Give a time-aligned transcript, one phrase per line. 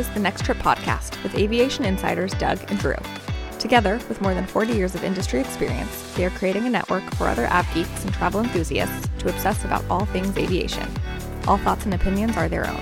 [0.00, 2.96] is the Next Trip podcast with aviation insiders Doug and Drew.
[3.58, 7.28] Together, with more than 40 years of industry experience, they are creating a network for
[7.28, 10.88] other av geeks and travel enthusiasts to obsess about all things aviation.
[11.46, 12.80] All thoughts and opinions are their own.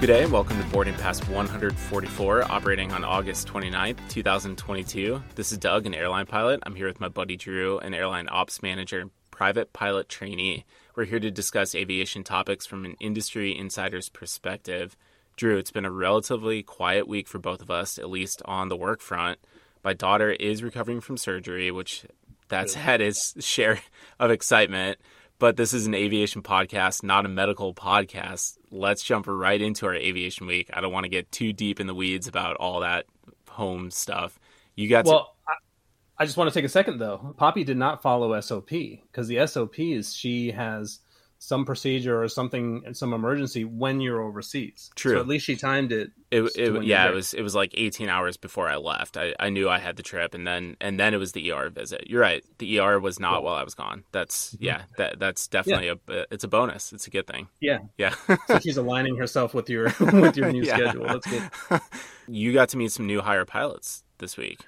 [0.00, 5.22] Good day and welcome to Boarding Pass 144, operating on August 29th, 2022.
[5.36, 6.58] This is Doug, an airline pilot.
[6.66, 10.64] I'm here with my buddy Drew, an airline ops manager, private pilot trainee.
[10.96, 14.96] We're here to discuss aviation topics from an industry insider's perspective.
[15.36, 18.76] Drew, it's been a relatively quiet week for both of us, at least on the
[18.76, 19.38] work front.
[19.82, 22.04] My daughter is recovering from surgery, which
[22.48, 23.80] that's had its share
[24.18, 24.98] of excitement.
[25.38, 28.56] But this is an aviation podcast, not a medical podcast.
[28.70, 30.70] Let's jump right into our aviation week.
[30.72, 33.06] I don't want to get too deep in the weeds about all that
[33.50, 34.38] home stuff.
[34.76, 35.34] You got well.
[35.46, 35.52] To...
[35.52, 37.34] I, I just want to take a second though.
[37.36, 41.00] Poppy did not follow SOP because the SOP is she has
[41.44, 44.90] some procedure or something, some emergency when you're overseas.
[44.94, 45.12] True.
[45.12, 46.10] So at least she timed it.
[46.30, 49.18] It, it yeah, it was it was like 18 hours before I left.
[49.18, 51.68] I, I knew I had the trip, and then and then it was the ER
[51.68, 52.08] visit.
[52.08, 52.42] You're right.
[52.58, 54.04] The ER was not while I was gone.
[54.10, 54.64] That's mm-hmm.
[54.64, 54.82] yeah.
[54.96, 55.94] That that's definitely yeah.
[56.08, 56.92] a it's a bonus.
[56.94, 57.48] It's a good thing.
[57.60, 57.80] Yeah.
[57.98, 58.14] Yeah.
[58.46, 60.76] so she's aligning herself with your with your new yeah.
[60.76, 61.06] schedule.
[61.06, 61.80] That's good.
[62.28, 64.60] you got to meet some new hire pilots this week.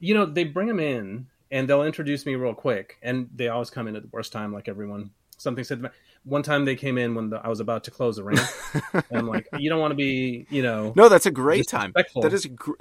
[0.00, 3.70] You know, they bring them in and they'll introduce me real quick, and they always
[3.70, 5.10] come in at the worst time, like everyone.
[5.38, 5.90] Something said to me
[6.24, 8.48] one time they came in when the, I was about to close a ramp.
[8.94, 10.92] and I'm like, you don't want to be, you know.
[10.96, 11.92] No, that's a great time.
[11.94, 12.74] That is a gr-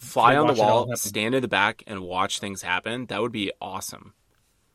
[0.00, 3.06] fly on the wall, stand in the back, and watch things happen.
[3.06, 4.14] That would be awesome.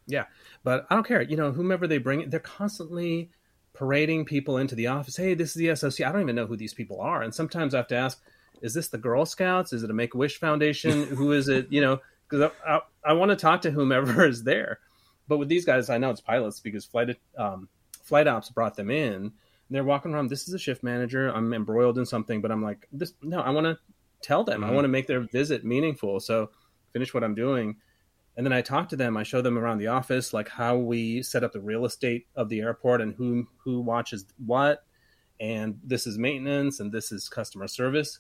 [0.07, 0.25] Yeah,
[0.63, 1.21] but I don't care.
[1.21, 3.29] You know, whomever they bring, they're constantly
[3.73, 5.17] parading people into the office.
[5.17, 6.05] Hey, this is the SOC.
[6.05, 8.19] I don't even know who these people are, and sometimes I have to ask,
[8.61, 9.73] is this the Girl Scouts?
[9.73, 11.03] Is it a Make a Wish Foundation?
[11.07, 11.67] who is it?
[11.69, 14.79] You know, because I, I, I want to talk to whomever is there.
[15.27, 17.67] But with these guys, I know it's pilots because flight um,
[18.07, 19.33] flight ops brought them in.
[19.69, 20.29] they're walking around.
[20.29, 21.27] This is a shift manager.
[21.29, 23.13] I'm embroiled in something, but I'm like, this.
[23.21, 23.77] No, I want to
[24.21, 24.61] tell them.
[24.61, 24.69] Mm-hmm.
[24.69, 26.19] I want to make their visit meaningful.
[26.19, 26.49] So
[26.93, 27.75] finish what I'm doing,
[28.37, 29.17] and then I talk to them.
[29.17, 32.49] I show them around the office, like how we set up the real estate of
[32.49, 34.83] the airport and who who watches what,
[35.39, 38.19] and this is maintenance and this is customer service.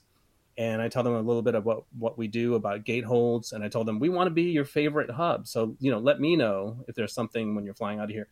[0.59, 3.63] And I tell them a little bit about what we do about gate holds, and
[3.63, 5.47] I told them we want to be your favorite hub.
[5.47, 8.27] So you know, let me know if there's something when you're flying out of here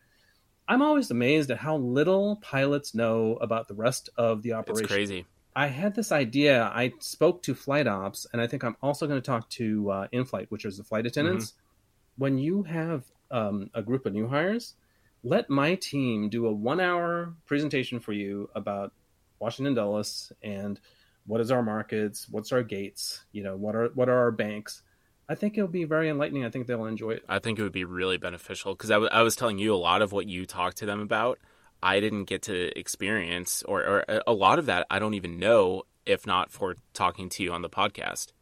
[0.68, 4.84] I'm always amazed at how little pilots know about the rest of the operation.
[4.84, 5.26] It's crazy.
[5.54, 6.70] I had this idea.
[6.74, 10.08] I spoke to flight ops, and I think I'm also going to talk to uh,
[10.12, 11.52] in flight, which is the flight attendants.
[11.52, 12.22] Mm-hmm.
[12.22, 14.74] When you have um, a group of new hires,
[15.22, 18.92] let my team do a one hour presentation for you about
[19.38, 20.78] Washington Dulles and
[21.26, 24.82] what is our markets, what's our gates, you know, what are what are our banks,
[25.28, 26.44] I think it'll be very enlightening.
[26.44, 27.24] I think they'll enjoy it.
[27.28, 29.76] I think it would be really beneficial because I, w- I was telling you a
[29.76, 31.38] lot of what you talked to them about.
[31.82, 35.38] I didn't get to experience, or, or uh, a lot of that I don't even
[35.38, 38.32] know if not for talking to you on the podcast.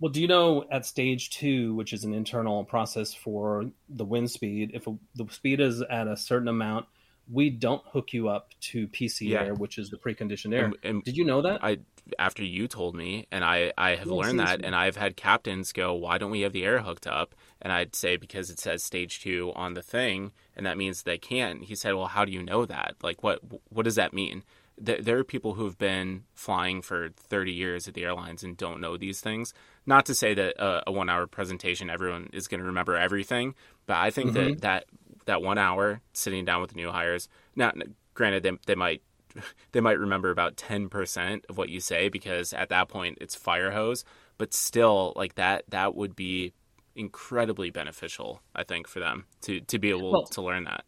[0.00, 4.30] Well, do you know at stage two, which is an internal process for the wind
[4.30, 6.86] speed, if a, the speed is at a certain amount,
[7.30, 9.44] we don't hook you up to PC yeah.
[9.44, 10.66] air, which is the preconditioned air.
[10.66, 11.64] And, and Did you know that?
[11.64, 11.78] I
[12.18, 15.94] after you told me, and I I have learned that, and I've had captains go,
[15.94, 19.20] "Why don't we have the air hooked up?" And I'd say because it says stage
[19.20, 21.64] two on the thing, and that means they can't.
[21.64, 22.96] He said, "Well, how do you know that?
[23.02, 24.44] Like, what what does that mean?"
[24.76, 28.96] There are people who've been flying for 30 years at the airlines and don't know
[28.96, 29.54] these things.
[29.86, 33.54] Not to say that a, a one hour presentation, everyone is going to remember everything,
[33.86, 34.54] but I think mm-hmm.
[34.54, 34.84] that, that
[35.26, 37.28] that one hour sitting down with the new hires.
[37.56, 37.72] Now,
[38.14, 39.02] granted, they, they might
[39.72, 43.70] they might remember about 10% of what you say because at that point it's fire
[43.70, 44.04] hose
[44.38, 46.52] but still like that that would be
[46.96, 50.84] incredibly beneficial i think for them to to be able well, to learn that.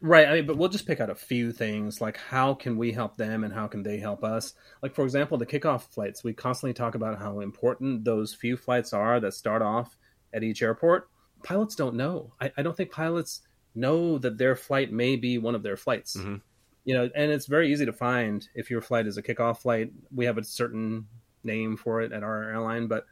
[0.00, 2.92] Right i mean but we'll just pick out a few things like how can we
[2.92, 4.54] help them and how can they help us?
[4.82, 8.92] Like for example the kickoff flights we constantly talk about how important those few flights
[8.92, 9.96] are that start off
[10.32, 11.08] at each airport.
[11.42, 12.32] Pilots don't know.
[12.40, 13.42] I, I don't think pilots
[13.74, 16.16] know that their flight may be one of their flights.
[16.16, 16.36] Mm-hmm.
[16.84, 19.92] You know, and it's very easy to find if your flight is a kickoff flight.
[20.14, 21.06] We have a certain
[21.44, 23.06] name for it at our airline, but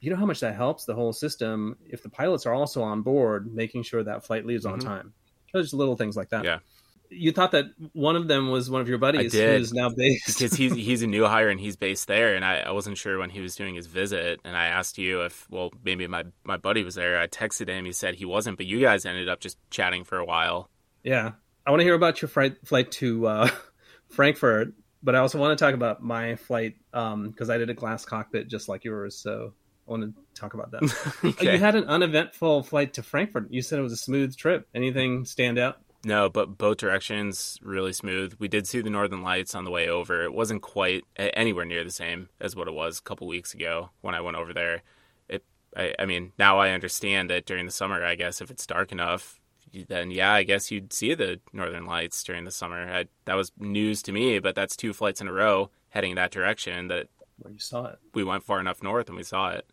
[0.00, 3.02] you know how much that helps the whole system if the pilots are also on
[3.02, 4.74] board, making sure that flight leaves mm-hmm.
[4.74, 5.14] on time.
[5.52, 6.44] There's little things like that.
[6.44, 6.58] Yeah
[7.12, 10.26] you thought that one of them was one of your buddies who's now based.
[10.26, 13.18] Because he's he's a new hire and he's based there and I, I wasn't sure
[13.18, 16.56] when he was doing his visit and I asked you if well maybe my my
[16.56, 17.18] buddy was there.
[17.18, 17.84] I texted him.
[17.84, 20.70] He said he wasn't but you guys ended up just chatting for a while.
[21.02, 21.32] Yeah.
[21.66, 23.50] I want to hear about your flight flight to uh,
[24.08, 24.72] Frankfurt
[25.02, 28.04] but I also want to talk about my flight because um, I did a glass
[28.04, 29.52] cockpit just like yours so
[29.86, 30.82] I want to talk about that.
[31.24, 31.52] Okay.
[31.52, 33.52] you had an uneventful flight to Frankfurt.
[33.52, 34.68] You said it was a smooth trip.
[34.74, 38.34] Anything stand out No, but both directions really smooth.
[38.38, 40.24] We did see the northern lights on the way over.
[40.24, 43.90] It wasn't quite anywhere near the same as what it was a couple weeks ago
[44.00, 44.82] when I went over there.
[45.28, 45.44] It,
[45.76, 48.90] I, I mean, now I understand that during the summer, I guess if it's dark
[48.90, 49.40] enough,
[49.88, 52.92] then yeah, I guess you'd see the northern lights during the summer.
[52.92, 56.32] I, that was news to me, but that's two flights in a row heading that
[56.32, 57.08] direction that
[57.38, 57.98] where you saw it.
[58.12, 59.66] We went far enough north and we saw it.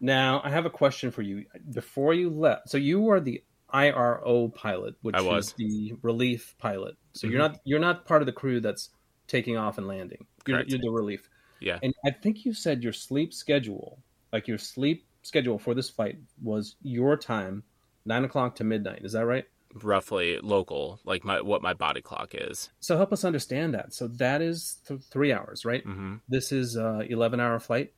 [0.00, 1.44] Now, I have a question for you.
[1.72, 6.96] Before you left, so you were the IRO pilot, which is the relief pilot.
[7.12, 7.32] So mm-hmm.
[7.32, 8.90] you're not you're not part of the crew that's
[9.26, 10.26] taking off and landing.
[10.46, 11.28] You're, you're, the relief.
[11.60, 11.78] Yeah.
[11.82, 13.98] And I think you said your sleep schedule,
[14.32, 17.62] like your sleep schedule for this flight, was your time,
[18.04, 19.00] nine o'clock to midnight.
[19.04, 19.44] Is that right?
[19.74, 22.68] Roughly local, like my what my body clock is.
[22.80, 23.94] So help us understand that.
[23.94, 25.86] So that is th- three hours, right?
[25.86, 26.16] Mm-hmm.
[26.28, 27.94] This is uh, eleven hour flight.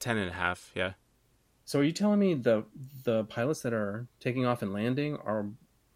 [0.00, 0.92] Ten and a half, yeah.
[1.68, 2.64] So are you telling me the
[3.04, 5.44] the pilots that are taking off and landing are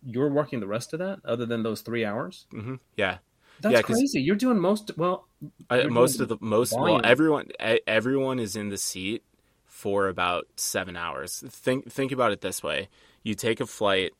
[0.04, 2.44] you're working the rest of that other than those three hours?
[2.52, 2.74] Mm-hmm.
[2.98, 3.18] Yeah,
[3.58, 4.20] that's yeah, crazy.
[4.20, 5.28] You're doing most well.
[5.70, 6.96] I, most of the most volume.
[6.96, 7.48] well, everyone
[7.86, 9.24] everyone is in the seat
[9.64, 11.42] for about seven hours.
[11.48, 12.90] Think think about it this way:
[13.22, 14.12] you take a flight,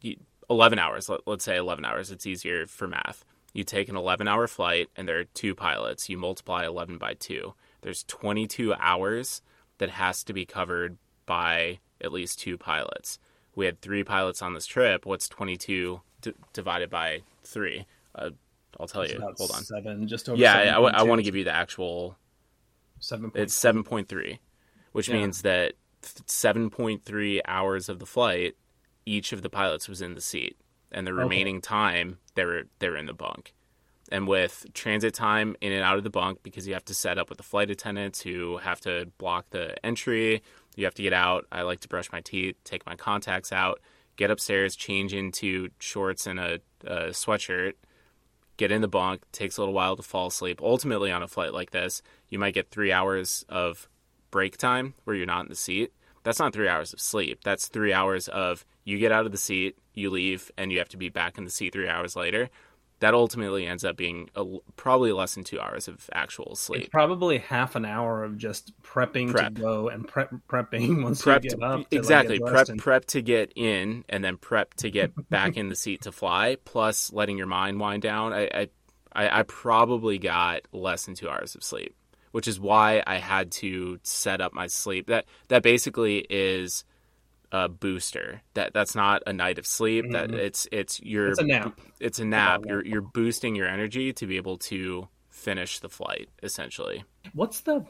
[0.00, 0.16] you,
[0.48, 1.10] eleven hours.
[1.10, 2.10] Let, let's say eleven hours.
[2.10, 3.26] It's easier for math.
[3.52, 6.08] You take an eleven hour flight, and there are two pilots.
[6.08, 7.52] You multiply eleven by two.
[7.82, 9.42] There's twenty two hours
[9.78, 13.18] that has to be covered by at least two pilots.
[13.54, 15.06] We had three pilots on this trip.
[15.06, 17.86] What's 22 d- divided by three?
[18.14, 18.30] Uh,
[18.78, 19.20] I'll tell it's you.
[19.20, 19.64] Hold on.
[19.64, 20.40] Seven, just over.
[20.40, 22.16] Yeah, I, I, I want to give you the actual.
[23.00, 23.30] Seven.
[23.34, 24.40] It's seven point three,
[24.92, 25.16] which yeah.
[25.16, 25.74] means that
[26.26, 28.56] seven point three hours of the flight,
[29.06, 30.56] each of the pilots was in the seat,
[30.92, 31.68] and the remaining okay.
[31.68, 33.54] time they were they were in the bunk
[34.10, 37.18] and with transit time in and out of the bunk because you have to set
[37.18, 40.42] up with the flight attendants who have to block the entry.
[40.76, 41.46] You have to get out.
[41.50, 43.80] I like to brush my teeth take my contacts out
[44.16, 47.74] get upstairs change into shorts and a, a sweatshirt
[48.56, 49.22] get in the bunk.
[49.32, 50.60] Takes a little while to fall asleep.
[50.60, 53.88] Ultimately on a flight like this you might get three hours of
[54.30, 55.92] break time where you're not in the seat.
[56.24, 57.40] That's not three hours of sleep.
[57.44, 60.88] That's three hours of you get out of the seat you leave and you have
[60.90, 62.50] to be back in the seat three hours later
[63.00, 64.44] that ultimately ends up being a,
[64.76, 66.82] probably less than two hours of actual sleep.
[66.82, 69.54] It's probably half an hour of just prepping prep.
[69.54, 71.86] to go and prep prepping once prep you get to, up.
[71.90, 72.80] Exactly, like prep and...
[72.80, 76.56] prep to get in, and then prep to get back in the seat to fly.
[76.64, 78.32] Plus, letting your mind wind down.
[78.32, 78.68] I, I
[79.14, 81.96] I probably got less than two hours of sleep,
[82.32, 85.06] which is why I had to set up my sleep.
[85.06, 86.84] That that basically is
[87.52, 88.42] a booster.
[88.54, 90.04] That that's not a night of sleep.
[90.04, 90.12] Mm-hmm.
[90.12, 91.80] That it's it's your it's a nap.
[92.00, 92.62] It's a nap.
[92.66, 97.04] You're you're boosting your energy to be able to finish the flight essentially.
[97.32, 97.84] What's the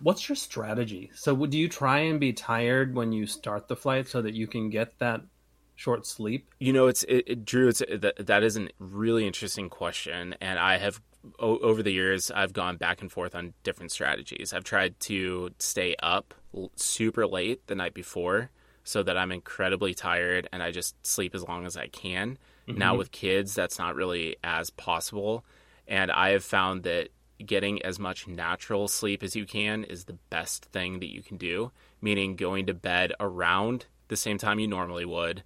[0.00, 1.10] what's your strategy?
[1.14, 4.46] So do you try and be tired when you start the flight so that you
[4.46, 5.20] can get that
[5.74, 6.48] short sleep?
[6.58, 7.68] You know, it's it, it Drew.
[7.68, 11.00] It's that that is a really interesting question, and I have
[11.38, 14.52] over the years I've gone back and forth on different strategies.
[14.52, 16.34] I've tried to stay up
[16.76, 18.50] super late the night before
[18.84, 22.38] so that I'm incredibly tired and I just sleep as long as I can.
[22.68, 22.78] Mm-hmm.
[22.78, 25.44] Now with kids, that's not really as possible.
[25.88, 27.08] And I have found that
[27.44, 31.36] getting as much natural sleep as you can is the best thing that you can
[31.36, 35.42] do, meaning going to bed around the same time you normally would,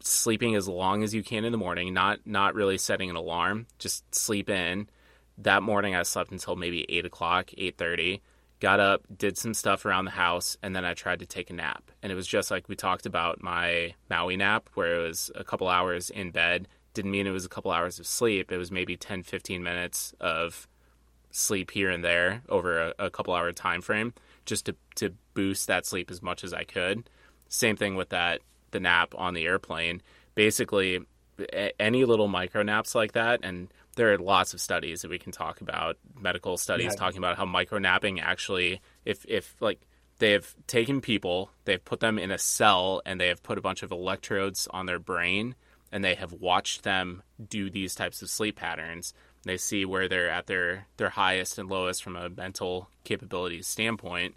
[0.00, 3.66] sleeping as long as you can in the morning, not not really setting an alarm,
[3.78, 4.88] just sleep in.
[5.36, 8.22] That morning I slept until maybe eight o'clock, eight thirty
[8.64, 11.52] got up, did some stuff around the house, and then I tried to take a
[11.52, 11.90] nap.
[12.02, 15.44] And it was just like we talked about my Maui nap, where it was a
[15.44, 16.66] couple hours in bed.
[16.94, 18.50] Didn't mean it was a couple hours of sleep.
[18.50, 20.66] It was maybe 10, 15 minutes of
[21.30, 24.14] sleep here and there over a, a couple hour time frame
[24.46, 27.10] just to, to boost that sleep as much as I could.
[27.50, 28.40] Same thing with that,
[28.70, 30.00] the nap on the airplane.
[30.34, 31.00] Basically,
[31.78, 35.32] any little micro naps like that, and there are lots of studies that we can
[35.32, 36.96] talk about, medical studies yeah.
[36.96, 39.80] talking about how micronapping actually, if if like
[40.18, 43.62] they have taken people, they've put them in a cell, and they have put a
[43.62, 45.54] bunch of electrodes on their brain,
[45.90, 49.12] and they have watched them do these types of sleep patterns.
[49.44, 54.36] They see where they're at their their highest and lowest from a mental capabilities standpoint.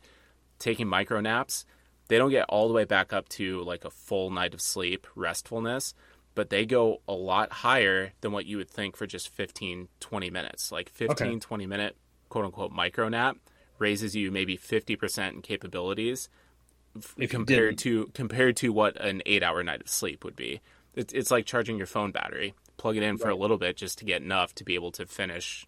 [0.60, 1.66] Taking micro naps,
[2.08, 5.08] they don't get all the way back up to like a full night of sleep,
[5.16, 5.94] restfulness,
[6.38, 10.30] but they go a lot higher than what you would think for just 15 20
[10.30, 10.72] minutes.
[10.72, 11.40] Like 15 okay.
[11.40, 11.98] 20 minute
[12.30, 13.38] quote unquote micro nap
[13.80, 16.30] raises you maybe 50% in capabilities
[17.18, 20.62] if compared to compared to what an 8 hour night of sleep would be.
[20.94, 22.54] It's, it's like charging your phone battery.
[22.78, 25.08] Plug it in for a little bit just to get enough to be able to
[25.08, 25.66] finish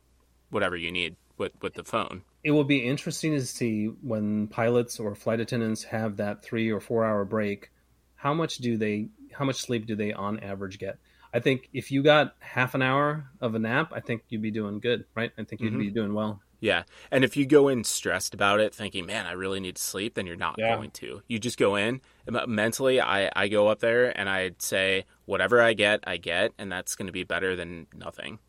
[0.52, 2.22] whatever you need with with the phone.
[2.44, 6.80] It will be interesting to see when pilots or flight attendants have that 3 or
[6.80, 7.72] 4 hour break
[8.20, 10.98] how much do they how much sleep do they on average get?
[11.34, 14.52] I think if you got half an hour of a nap, I think you'd be
[14.52, 15.32] doing good, right?
[15.38, 15.80] I think you'd Mm-hmm.
[15.80, 16.42] be doing well.
[16.62, 16.84] Yeah.
[17.12, 20.16] And if you go in stressed about it, thinking, man, I really need to sleep,
[20.16, 20.76] then you're not Yeah.
[20.76, 21.22] going to.
[21.28, 22.02] You just go in.
[22.48, 26.52] Mentally, I, I go up there and I'd say, whatever I get, I get.
[26.58, 28.40] And that's going to be better than nothing.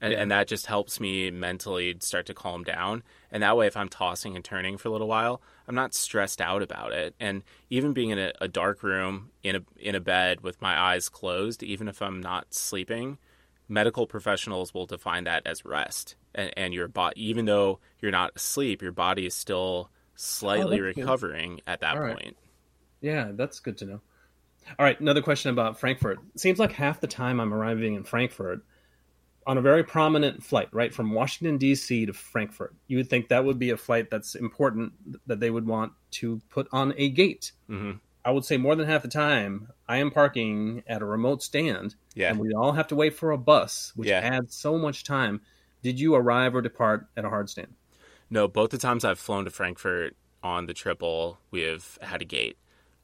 [0.00, 0.22] And, Yeah.
[0.22, 3.02] and that just helps me mentally start to calm down.
[3.30, 6.40] And that way, if I'm tossing and turning for a little while, I'm not stressed
[6.40, 7.14] out about it.
[7.20, 10.78] And even being in a, a dark room in a in a bed with my
[10.78, 13.18] eyes closed, even if I'm not sleeping,
[13.68, 16.16] medical professionals will define that as rest.
[16.34, 20.82] And, and your body, even though you're not asleep, your body is still slightly Oh,
[20.82, 21.04] that's good.
[21.06, 22.16] recovering at that All right.
[22.16, 22.36] point.
[23.00, 24.00] Yeah, that's good to know.
[24.78, 26.18] All right, another question about Frankfurt.
[26.34, 28.62] It seems like half the time I'm arriving in Frankfurt
[29.46, 32.06] on a very prominent flight, right, from Washington D.C.
[32.06, 32.74] to Frankfurt.
[32.88, 34.92] You would think that would be a flight that's important
[35.26, 37.52] that they would want to put on a gate.
[37.66, 37.92] hmm
[38.22, 41.94] I would say more than half the time I am parking at a remote stand,
[42.14, 42.28] Yeah.
[42.30, 44.18] and we all have to wait for a bus, which Yeah.
[44.20, 45.40] adds so much time.
[45.82, 47.74] Did you arrive or depart at a hard stand?
[48.28, 52.26] No, both the times I've flown to Frankfurt on the triple, we have had a
[52.26, 52.58] gate.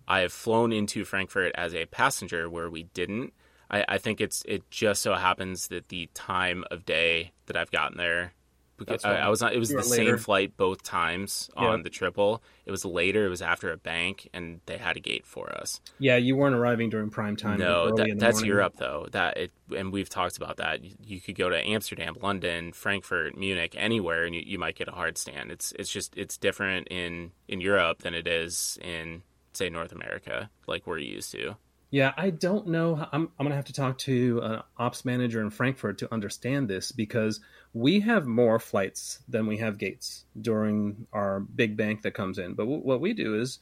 [0.07, 3.33] I have flown into Frankfurt as a passenger where we didn't.
[3.70, 7.70] I, I think it's it just so happens that the time of day that I've
[7.70, 8.32] gotten there,
[8.76, 9.16] because I.
[9.16, 9.54] I was not.
[9.54, 11.68] It was the were same flight both times Yeah.
[11.68, 12.42] on the triple.
[12.64, 13.25] It was later.
[13.26, 15.80] It was after a bank, and they had a gate for us.
[15.99, 17.58] Yeah, you weren't arriving during prime time.
[17.58, 18.49] No, that, that's morning.
[18.49, 19.08] Europe though.
[19.12, 20.85] That it, and we've talked about that.
[20.85, 24.88] You, you could go to Amsterdam, London, Frankfurt, Munich, anywhere, and you, you might get
[24.88, 25.50] a hard stand.
[25.50, 29.23] It's it's just it's different in in Europe than it is in
[29.54, 31.56] say North America, like we're used to.
[31.97, 33.09] Yeah, I don't know.
[33.11, 36.69] I'm, I'm going to have to talk to an ops manager in Frankfurt to understand
[36.69, 37.41] this because
[37.73, 42.53] we have more flights than we have gates during our big bank that comes in.
[42.53, 43.61] But w- what we do is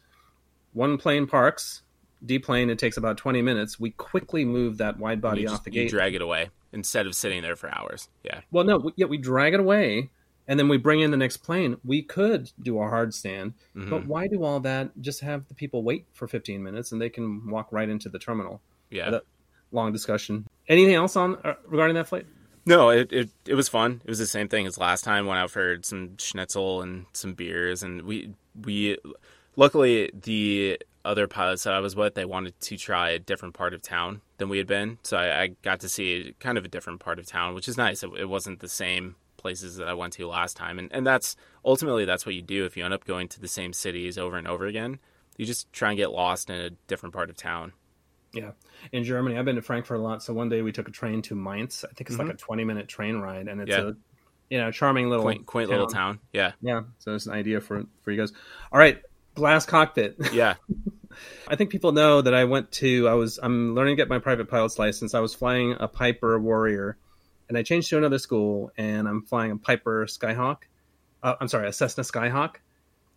[0.72, 1.82] one plane parks,
[2.26, 3.78] deplane, it takes about 20 minutes.
[3.78, 5.90] We quickly move that wide body you off just, the gate.
[5.90, 8.08] drag it away instead of sitting there for hours.
[8.24, 10.10] Yeah, well, no, we, yeah, we drag it away
[10.48, 11.76] and then we bring in the next plane.
[11.84, 13.90] We could do a hard stand, Mhm.
[13.90, 14.90] but why do all that?
[15.00, 18.18] Just have the people wait for 15 minutes and they can walk right into the
[18.18, 18.60] terminal.
[18.90, 19.10] yeah.
[19.10, 19.24] That-
[19.72, 20.46] long discussion.
[20.68, 22.26] Anything else on uh, regarding that flight?
[22.64, 24.00] No, it, it it was fun.
[24.04, 25.26] It was the same thing as last time.
[25.26, 28.34] Went out for some schnitzel and some beers, and we
[28.64, 28.96] we
[29.56, 33.74] luckily the other pilots that I was with they wanted to try a different part
[33.74, 36.68] of town than we had been, so I, I got to see kind of a
[36.68, 38.02] different part of town, which is nice.
[38.02, 41.36] It, it wasn't the same places that I went to last time, and and that's
[41.66, 44.38] ultimately that's what you do if you end up going to the same cities over
[44.38, 44.98] and over again.
[45.36, 47.72] You just try and get lost in a different part of town.
[48.32, 48.52] Yeah,
[48.90, 50.22] in Germany, I've been to Frankfurt a lot.
[50.22, 51.84] So one day we took a train to Mainz.
[51.84, 53.84] I think it's like a twenty-minute train ride, and it's Mm-hmm.
[53.86, 53.90] Yeah.
[53.90, 53.94] a
[54.50, 56.20] you know charming little Quaint, quaint little town.
[56.32, 58.32] Yeah, Yeah, so it's an idea for for you guys.
[58.72, 59.02] All right,
[59.34, 60.16] glass cockpit.
[60.32, 60.54] yeah.
[61.48, 63.06] I think people know that I went to.
[63.08, 63.38] I was.
[63.42, 65.14] I'm learning to get my private pilot's license.
[65.14, 66.96] I was flying a Piper Warrior,
[67.48, 70.58] and I changed to another school, and I'm flying a Piper Skyhawk.
[71.22, 72.56] Uh, I'm sorry, a Cessna Skyhawk,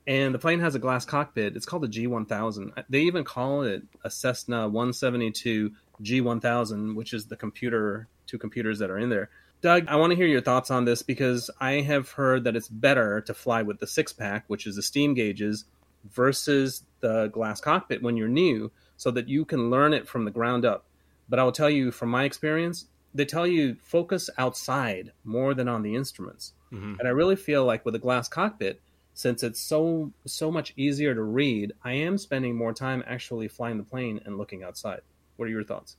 [0.05, 1.55] and the plane has a glass cockpit.
[1.55, 2.85] It's called a G1000.
[2.89, 8.89] They even call it a Cessna 172 G1000, which is the computer, two computers that
[8.89, 9.29] are in there.
[9.61, 12.67] Doug, I want to hear your thoughts on this because I have heard that it's
[12.67, 15.65] better to fly with the six pack, which is the steam gauges,
[16.13, 20.31] versus the glass cockpit when you're new, so that you can learn it from the
[20.31, 20.85] ground up.
[21.27, 22.85] But I will tell you from my experience,
[23.17, 26.53] they tell you focus outside more than on the instruments.
[26.71, 26.99] Mhm.
[26.99, 28.81] And I really feel like with a glass cockpit,
[29.13, 33.77] since it's so so much easier to read, I am spending more time actually flying
[33.77, 35.01] the plane and looking outside.
[35.35, 35.97] What are your thoughts?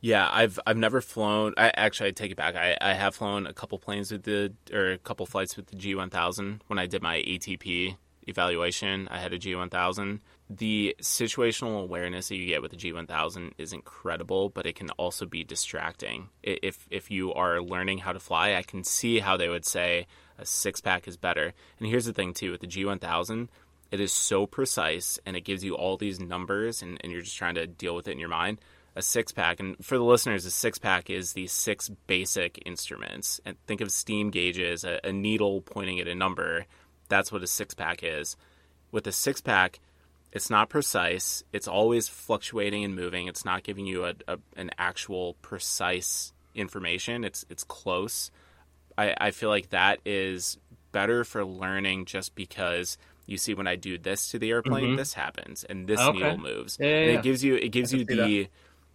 [0.00, 1.54] Yeah, I've I've never flown.
[1.56, 2.56] I actually I take it back.
[2.56, 5.76] I, I have flown a couple planes with the or a couple flights with the
[5.76, 9.08] G1000 when I did my ATP evaluation.
[9.10, 10.20] I had a G1000.
[10.50, 15.26] The situational awareness that you get with the G1000 is incredible, but it can also
[15.26, 16.28] be distracting.
[16.42, 20.06] If if you are learning how to fly, I can see how they would say
[20.38, 21.52] a six pack is better.
[21.78, 23.48] And here's the thing too with the G1000,
[23.90, 27.36] it is so precise and it gives you all these numbers and, and you're just
[27.36, 28.60] trying to deal with it in your mind
[28.94, 33.40] a six pack and for the listeners a six pack is the six basic instruments
[33.44, 36.66] and think of steam gauges a, a needle pointing at a number
[37.08, 38.36] that's what a six pack is
[38.90, 39.80] with a six pack
[40.32, 44.70] it's not precise it's always fluctuating and moving it's not giving you a, a, an
[44.78, 48.30] actual precise information it's it's close
[48.98, 50.58] I, I feel like that is
[50.92, 54.96] better for learning just because you see when I do this to the airplane, Mhm.
[54.98, 56.12] this happens and this Okay.
[56.12, 56.76] needle moves.
[56.78, 57.18] Yeah, yeah, and yeah.
[57.18, 58.48] it gives you it gives you the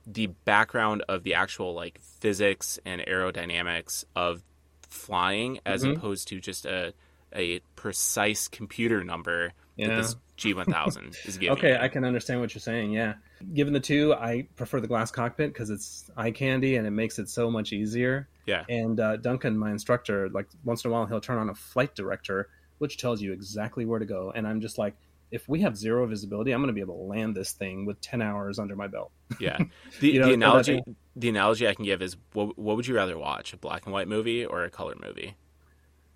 [0.06, 4.44] the background of the actual like physics and aerodynamics of
[4.88, 5.98] flying as Mhm.
[5.98, 6.94] opposed to just a
[7.36, 9.88] a precise computer number Yeah.
[9.90, 11.58] that this G1000 is giving.
[11.58, 11.78] okay, you.
[11.78, 12.92] I can understand what you're saying.
[12.92, 13.16] Yeah,
[13.54, 17.20] given the two, I prefer the glass cockpit because it's eye candy and it makes
[17.20, 18.28] it so much easier.
[18.46, 18.64] Yeah.
[18.70, 21.96] And uh, Duncan, my instructor, like once in a while he'll turn on a flight
[21.96, 24.96] director, which tells you exactly where to go, and I'm just like.
[25.30, 28.00] If we have zero visibility, I'm going to be able to land this thing with
[28.00, 29.12] 10 hours under my belt.
[29.42, 29.58] Yeah.
[30.00, 30.82] The, You know, the analogy
[31.18, 33.92] the analogy I can give is what, what would you rather watch, a black and
[33.92, 35.36] white movie or a color movie?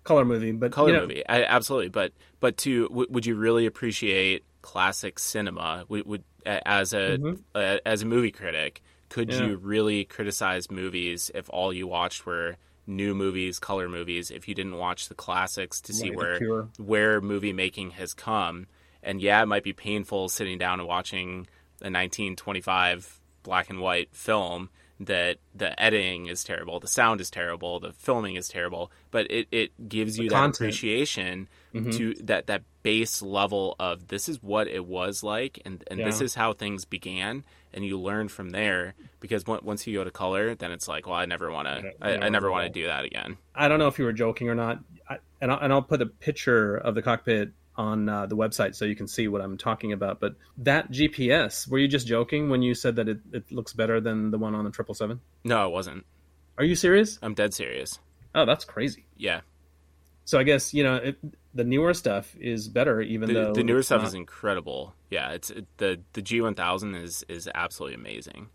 [0.04, 1.88] Color movie, but Color you know, movie, I, absolutely.
[1.88, 5.84] But but to w- would you really appreciate classic cinema?
[5.88, 7.40] Would, would as a Mhm.
[7.54, 9.46] uh, as a movie critic, could Yeah.
[9.46, 12.56] you really criticize movies if all you watched were
[12.86, 14.30] new movies, color movies?
[14.32, 18.66] If you didn't watch the classics to see where where movie making has come?
[19.04, 21.46] And yeah, it might be painful sitting down and watching
[21.80, 24.68] a 1925 black and white film
[25.06, 29.48] that the editing is terrible, the sound is terrible, the filming is terrible, but it,
[29.50, 30.56] it gives you that content.
[30.56, 31.96] appreciation Mhm.
[31.96, 36.20] to that that base level of this is what it was like and, and this
[36.20, 40.10] is how things began and you learn from there because on- once you go to
[40.10, 42.70] color then it's like well I never want to Yeah, I, I never want to
[42.70, 45.60] do that again I don't know if you were joking or not, I, and, I'll,
[45.60, 49.06] and I'll put a picture of the cockpit on uh, the website so you can
[49.08, 50.20] see what I'm talking about.
[50.20, 54.00] But that GPS, were you just joking when you said that it, it looks better
[54.00, 55.20] than the one on the triple seven?
[55.44, 56.04] no it wasn't
[56.58, 57.18] Are you serious?
[57.22, 57.98] I'm dead serious
[58.34, 59.06] Oh, that's crazy.
[59.16, 59.40] yeah
[60.24, 61.18] So I guess you know it,
[61.54, 65.30] the newer stuff is better, even the, though the newer stuff not- is incredible yeah
[65.32, 68.48] it's it, the the G1000 is is absolutely amazing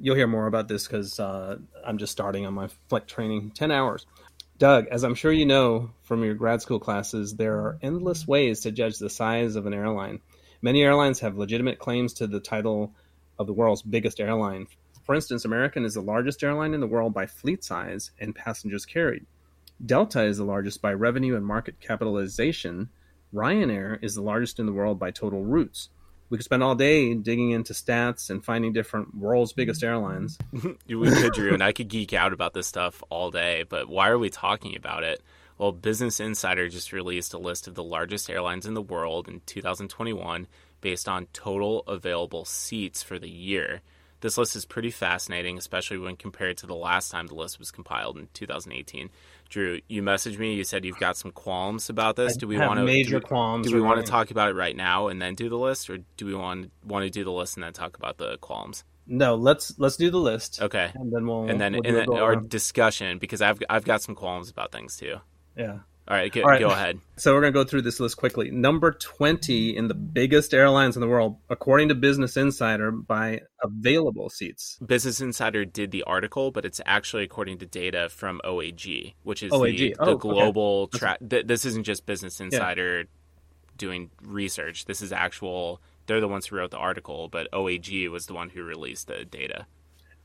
[0.00, 3.52] You'll hear more about this because uh, I'm just starting on my flight training.
[3.52, 4.06] Ten hours.
[4.56, 8.60] Doug, as I'm sure you know from your grad school classes, there are endless ways
[8.60, 10.20] to judge the size of an airline.
[10.62, 12.94] Many airlines have legitimate claims to the title
[13.36, 14.68] of the world's biggest airline.
[15.02, 18.86] For instance, American is the largest airline in the world by fleet size and passengers
[18.86, 19.26] carried.
[19.84, 22.90] Delta is the largest by revenue and market capitalization.
[23.34, 25.88] Ryanair is the largest in the world by total routes.
[26.34, 30.36] We could spend all day digging into stats and finding different world's biggest airlines.
[30.84, 34.08] We could, Drew, and I could geek out about this stuff all day, but why
[34.08, 35.22] are we talking about it?
[35.58, 39.42] Well, Business Insider just released a list of the largest airlines in the world in
[39.46, 40.48] 2021
[40.80, 43.82] based on total available seats for the year.
[44.24, 47.70] This list is pretty fascinating, especially when compared to the last time the list was
[47.70, 49.10] compiled in 2018.
[49.50, 50.54] Drew, you messaged me.
[50.54, 52.32] You said you've got some qualms about this.
[52.32, 54.54] I do we want to major do, qualms Do we want to talk about it
[54.54, 57.32] right now and then do the list, or do we want want to do the
[57.32, 58.82] list and then talk about the qualms?
[59.06, 60.62] No, let's let's do the list.
[60.62, 60.90] Okay.
[60.94, 62.48] And then we'll and then we'll and then our around.
[62.48, 65.16] discussion because I've I've got some qualms about things too.
[65.54, 65.80] yeah.
[66.06, 66.60] All right, go, All right.
[66.60, 66.98] go ahead.
[67.16, 68.50] So we're gonna go through this list quickly.
[68.50, 74.28] Number twenty in the biggest airlines in the world, according to Business Insider, by available
[74.30, 74.78] seats.
[74.84, 79.52] Business Insider did the article, but it's actually according to data from OAG, which is
[79.52, 79.76] OAG.
[79.78, 80.28] the, Oh, the okay.
[80.28, 81.20] global track.
[81.30, 83.04] Th- this isn't just Business Insider
[83.78, 84.86] doing research.
[84.86, 85.80] This is actual.
[86.06, 89.24] They're the ones who wrote the article, but OAG was the one who released the
[89.24, 89.66] data.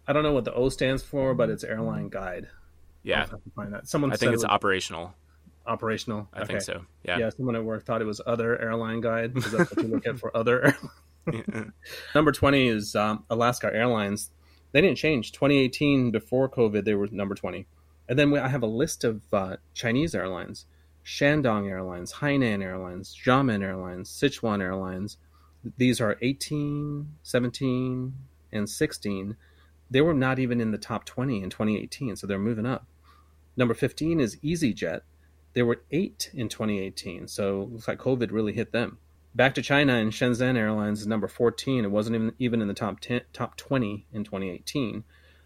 [0.08, 2.48] I don't know what the O stands for, but it's Airline Guide.
[3.04, 3.88] Yeah, to find that.
[3.88, 5.14] Someone I think it it's was operational.
[5.70, 6.28] Operational.
[6.34, 6.48] I Okay.
[6.48, 6.86] think so.
[7.04, 7.18] Yeah.
[7.20, 10.08] Yeah, someone at work thought it was other airline guide because that's what you look
[10.08, 10.76] at for other.
[12.16, 14.32] number twenty is um, Alaska Airlines.
[14.72, 15.32] They didn't change.
[15.32, 17.66] 2018 before COVID, they were number 20.
[18.08, 20.66] And then we, I have a list of uh, Chinese airlines:
[21.06, 25.18] Shandong Airlines, Hainan Airlines, Xiamen Airlines, Sichuan Airlines.
[25.78, 28.14] These are 18, 17,
[28.52, 29.36] and 16.
[29.92, 32.86] They were not even in the top 20 in 2018, so they're moving up.
[33.58, 35.02] Number 15 is EasyJet.
[35.54, 38.98] They were eight in 2018, so it looks like COVID really hit them.
[39.36, 41.86] Back to China and Shenzhen Airlines is number 14.
[41.86, 45.04] It wasn't even even in the top 10, top 20 in 2018.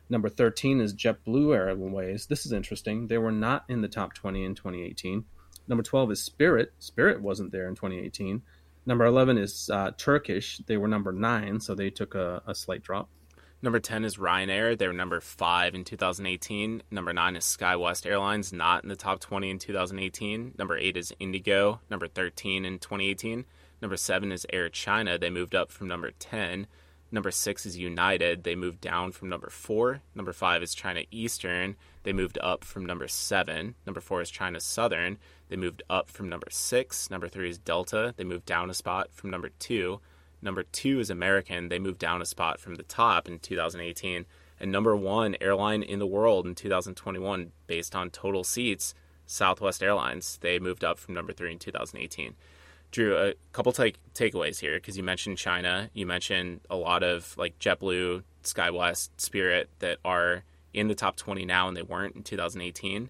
[0.10, 2.28] Number 13 is JetBlue Airways.
[2.28, 3.08] This is interesting.
[3.08, 5.26] They were not in the top 20 in 2018.
[5.68, 6.74] Number 12 is Spirit.
[6.80, 8.42] Spirit wasn't there in 2018.
[8.86, 10.60] Number 11 is uh, Turkish.
[10.66, 13.10] They were number nine, so they took a, a slight drop.
[13.63, 14.78] Number 10 is Ryanair.
[14.78, 16.84] They were number 5 in 2018.
[16.91, 20.56] Number 9 is SkyWest Airlines, not in the top 20 in 2018.
[20.58, 23.45] Number 8 is Indigo, number 13 in 2018.
[23.82, 25.17] Number 7 is Air China.
[25.17, 26.67] They moved up from number 10.
[27.10, 28.43] Number 6 is United.
[28.43, 30.02] They moved down from number 4.
[30.13, 31.78] Number 5 is China Eastern.
[32.04, 33.76] They moved up from number 7.
[33.86, 35.19] Number 4 is China Southern.
[35.47, 37.10] They moved up from number 6.
[37.10, 38.13] Number 3 is Delta.
[38.17, 40.02] They moved down a spot from number 2.
[40.44, 41.70] Number two is American.
[41.70, 44.26] They moved down a spot from the top in 2018.
[44.60, 48.94] And number one airline in the world in 2021, based on total seats,
[49.26, 50.38] Southwest Airlines.
[50.42, 52.36] They moved up from number three in 2018.
[52.92, 55.90] Drew, a couple take takeaways here because you mentioned China.
[55.94, 61.46] You mentioned a lot of like JetBlue, SkyWest, Spirit that are in the top 20
[61.46, 63.10] now and they weren't in 2018.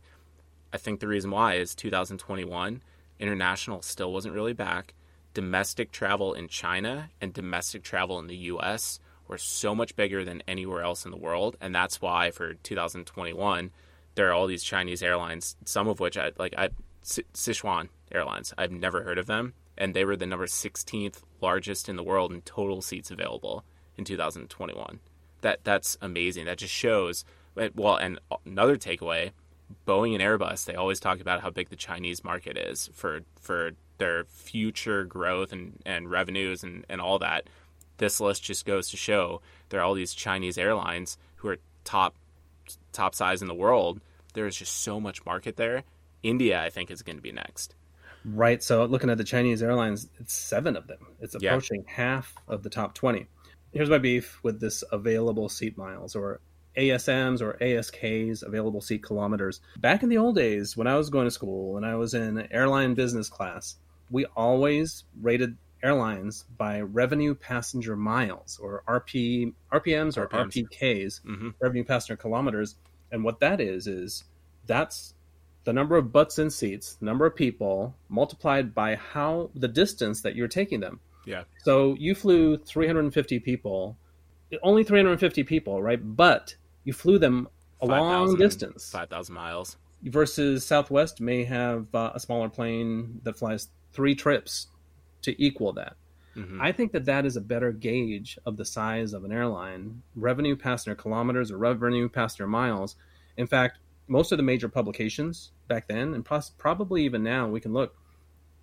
[0.72, 2.82] I think the reason why is 2021
[3.20, 4.94] international still wasn't really back
[5.34, 10.44] domestic travel in China and domestic travel in the US were so much bigger than
[10.48, 11.58] anywhere else in the world.
[11.62, 13.72] And that's why for 2021,
[14.16, 16.70] there are all these Chinese airlines, some of which I like, I,
[17.04, 19.54] Sichuan Airlines, I've never heard of them.
[19.78, 23.66] And they were the number 16th largest in the world in total seats available
[23.98, 25.00] in 2021.
[25.42, 26.46] That That's amazing.
[26.46, 27.26] That just shows,
[27.76, 29.32] well, and another takeaway
[29.88, 33.72] Boeing and Airbus, they always talk about how big the Chinese market is for for
[34.04, 37.48] their future growth and, and revenues and, and all that.
[38.00, 42.16] This list just goes to show there are all these Chinese airlines who are top
[42.92, 44.02] top size in the world.
[44.34, 45.84] There is just so much market there.
[46.22, 47.76] India, I think, is going to be next.
[48.26, 48.62] Right.
[48.62, 51.08] So looking at the Chinese airlines, it's seven of them.
[51.22, 51.94] It's approaching yeah.
[51.94, 53.26] half of the top 20.
[53.72, 56.42] Here's my beef with this available seat miles or
[56.78, 59.62] ASMs or ASKs, available seat kilometers.
[59.78, 62.52] Back in the old days, when I was going to school and I was in
[62.52, 63.78] airline business class,
[64.14, 70.70] we always rated airlines by revenue passenger miles or RP RPMs or RPMs.
[70.70, 71.50] RPKs, mm-hmm.
[71.60, 72.76] revenue passenger kilometers.
[73.12, 74.24] And what that is is
[74.66, 75.16] that's
[75.66, 80.36] the number of butts in seats, number of people multiplied by how the distance that
[80.36, 81.00] you're taking them.
[81.26, 81.44] Yeah.
[81.64, 83.98] So you flew 350 people,
[84.62, 86.00] only 350 people, right?
[86.02, 87.48] But you flew them
[87.82, 89.78] a 5, long 000, distance, five thousand miles.
[90.04, 94.68] Versus Southwest may have uh, a smaller plane that flies three trips
[95.22, 95.96] to equal that.
[96.36, 96.62] Mm-hmm.
[96.62, 100.56] I think that that is a better gauge of the size of an airline, revenue
[100.56, 102.96] passenger kilometers or revenue passenger miles.
[103.38, 103.78] In fact,
[104.08, 106.26] most of the major publications back then, and
[106.58, 107.96] probably even now, we can look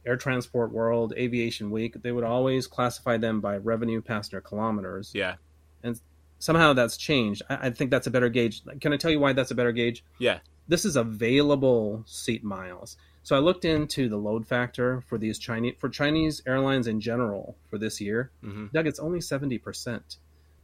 [0.05, 5.13] Air Transport World, Aviation Week, they would always classify them by revenue passenger kilometers.
[5.15, 5.35] Yeah.
[5.83, 6.01] And
[6.39, 7.43] somehow that's changed.
[7.49, 8.63] I, I, think that's a better gauge.
[8.81, 10.05] Can I tell you why that's a better gauge?
[10.19, 10.39] Yeah.
[10.69, 12.97] This is available seat miles.
[13.23, 17.57] So I looked into the load factor for these Chinese for Chinese airlines in general
[17.69, 18.31] for this year.
[18.43, 18.67] Mm-hmm.
[18.73, 20.17] Doug, it's only 70%.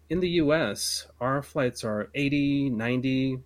[0.08, 3.40] In the US, our flights are 80, 90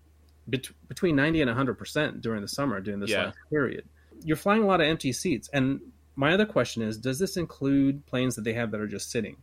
[0.47, 3.33] bet- between 90 and 100% during the summer during this yeah.
[3.51, 3.85] period.
[4.23, 5.81] You're flying a lot of empty seats and
[6.17, 9.37] my other question is does this include planes that they have that are just sitting?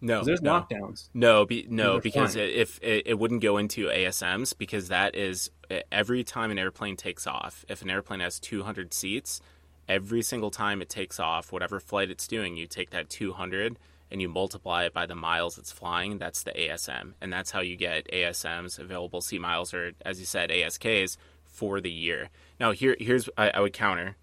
[0.00, 0.60] No, there's no.
[0.60, 1.08] lockdowns.
[1.12, 5.50] No, be, no, because it, if it, it, wouldn't go into ASMs because that is
[5.90, 7.64] every time an airplane takes off.
[7.68, 9.40] If an airplane has 200 seats,
[9.88, 13.78] every single time it takes off, whatever flight it's doing, you take that 200
[14.10, 16.18] and you multiply it by the miles it's flying.
[16.18, 20.26] That's the ASM, and that's how you get ASMs, available seat miles, or as you
[20.26, 22.30] said, ASKs for the year.
[22.60, 24.16] Now, here, here's I, I would counter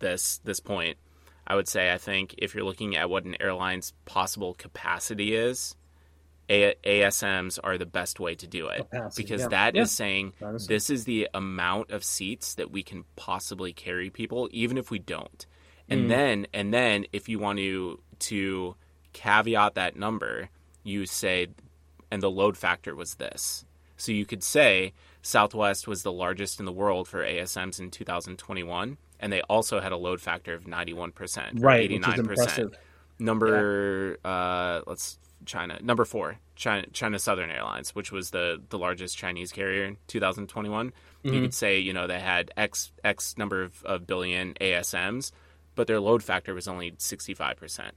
[0.00, 0.98] this this point
[1.50, 5.74] I would say I think if you're looking at what an airline's possible capacity is,
[6.48, 9.48] a- ASMs are the best way to do it capacity, because yeah.
[9.48, 9.82] that yeah.
[9.82, 10.32] is saying
[10.68, 15.00] this is the amount of seats that we can possibly carry people, even if we
[15.00, 15.44] don't.
[15.88, 16.08] And mm.
[16.10, 18.76] then and then if you want to to
[19.12, 20.50] caveat that number,
[20.84, 21.48] you say,
[22.12, 23.64] and the load factor was this.
[23.96, 28.98] So you could say Southwest was the largest in the world for ASMs in 2021
[29.20, 32.74] and they also had a load factor of 91%, right, 89%.
[33.18, 34.30] Number yeah.
[34.30, 39.52] uh, let's China number 4, China, China Southern Airlines, which was the the largest Chinese
[39.52, 40.88] carrier in 2021.
[40.88, 41.34] Mm-hmm.
[41.34, 45.32] You could say, you know, they had X X number of, of billion ASMs,
[45.74, 47.90] but their load factor was only 65%.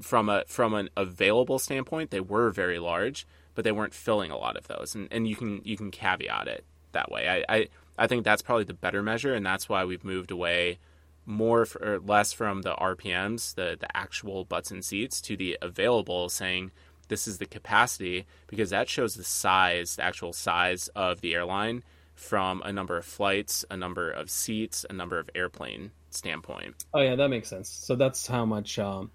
[0.00, 4.38] from a from an available standpoint, they were very large, but they weren't filling a
[4.38, 4.94] lot of those.
[4.94, 7.28] And and you can you can caveat it that way.
[7.28, 10.78] I, I I think that's probably the better measure, and that's why we've moved away
[11.24, 15.58] more for, or less from the RPMs, the the actual butts and seats, to the
[15.60, 16.70] available, saying
[17.08, 21.82] this is the capacity because that shows the size, the actual size of the airline
[22.14, 26.84] from a number of flights, a number of seats, a number of airplane standpoint.
[26.94, 27.68] Oh yeah, that makes sense.
[27.68, 28.78] So that's how much.
[28.78, 29.10] Um,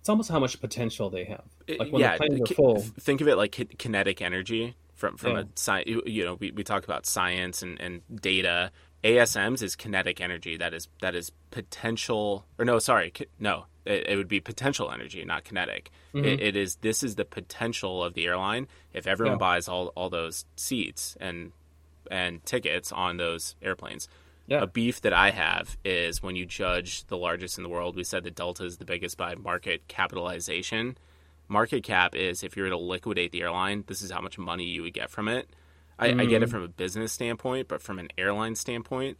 [0.00, 1.44] it's almost how much potential they have.
[1.68, 2.80] Like when yeah, the planes are full.
[2.80, 5.40] Think of it like kinetic energy from from yeah.
[5.40, 5.88] a science.
[6.06, 8.70] You know, we, we talk about science and, and data.
[9.04, 10.56] ASMs is kinetic energy.
[10.56, 12.46] That is that is potential.
[12.58, 13.66] Or no, sorry, no.
[13.84, 15.90] It, it would be potential energy, not kinetic.
[16.14, 16.24] Mm-hmm.
[16.24, 16.76] It, it is.
[16.76, 18.68] This is the potential of the airline.
[18.92, 19.38] If everyone yeah.
[19.38, 21.52] buys all all those seats and
[22.10, 24.08] and tickets on those airplanes.
[24.46, 24.62] Yeah.
[24.62, 27.96] A beef that I have is when you judge the largest in the world.
[27.96, 30.96] We said that Delta is the biggest by market capitalization
[31.52, 34.64] market cap is if you were to liquidate the airline, this is how much money
[34.64, 35.48] you would get from it.
[35.98, 36.20] I, mm.
[36.20, 36.52] I get it mm.
[36.52, 39.18] from a business standpoint, but from an airline standpoint,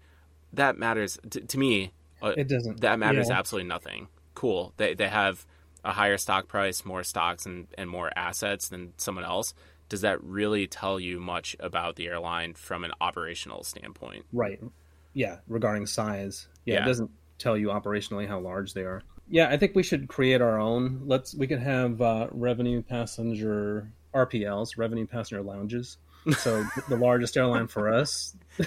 [0.55, 1.92] that matters to, to me.
[2.21, 2.81] Uh, it doesn't.
[2.81, 3.38] That matters yeah.
[3.38, 4.09] absolutely nothing.
[4.35, 4.73] Cool.
[4.79, 5.47] They they have
[5.85, 9.55] a higher stock price, more stocks, and and more assets than someone else.
[9.88, 14.25] Does that really tell you much about the airline from an operational standpoint?
[14.33, 14.59] Right.
[15.12, 15.38] Yeah.
[15.49, 16.83] Regarding size, yeah, yeah.
[16.83, 19.03] it doesn't tell you operationally how large they are.
[19.29, 21.03] Yeah, I think we should create our own.
[21.07, 25.97] Let's we could have uh, revenue passenger RPLs, revenue passenger lounges.
[26.39, 28.37] So the largest airline for us.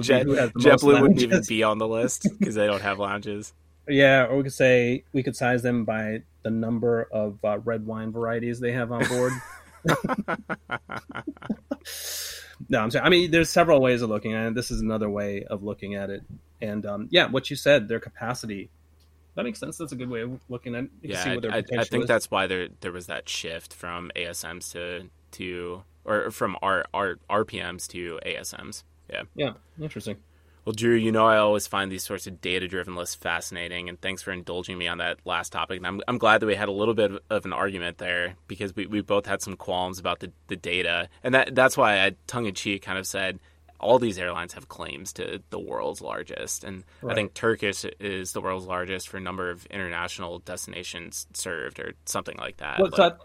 [0.00, 3.52] Jet, JetBlue wouldn't even be on the list because they don't have lounges.
[3.88, 7.84] Yeah, or we could say we could size them by the number of uh, red
[7.86, 9.32] wine varieties they have on board.
[12.68, 13.04] no, I'm sorry.
[13.04, 14.54] I mean, there's several ways of looking at it.
[14.54, 16.22] This is another way of looking at it.
[16.60, 18.70] And um, yeah, what you said, their capacity.
[19.40, 19.78] That makes sense.
[19.78, 20.84] That's a good way of looking at.
[20.84, 20.90] It.
[21.02, 22.08] yeah, I, I, think is.
[22.08, 27.16] that's why there there was that shift from ASMs to to or from R, R
[27.30, 28.84] RPMs to ASMs.
[29.10, 29.22] Yeah.
[29.34, 29.52] Yeah.
[29.80, 30.16] Interesting.
[30.64, 34.20] Well, Drew, you know I always find these sorts of data-driven lists fascinating, and thanks
[34.20, 35.78] for indulging me on that last topic.
[35.78, 38.76] And I'm, I'm glad that we had a little bit of an argument there because
[38.76, 42.14] we, we both had some qualms about the, the data, and that that's why I
[42.26, 43.40] tongue-in-cheek kind of said
[43.80, 47.12] all these airlines have claims to the world's largest, and right.
[47.12, 52.36] I think Turkish is the world's largest for number of international destinations served, or something
[52.38, 52.78] like that.
[52.78, 53.16] Well, so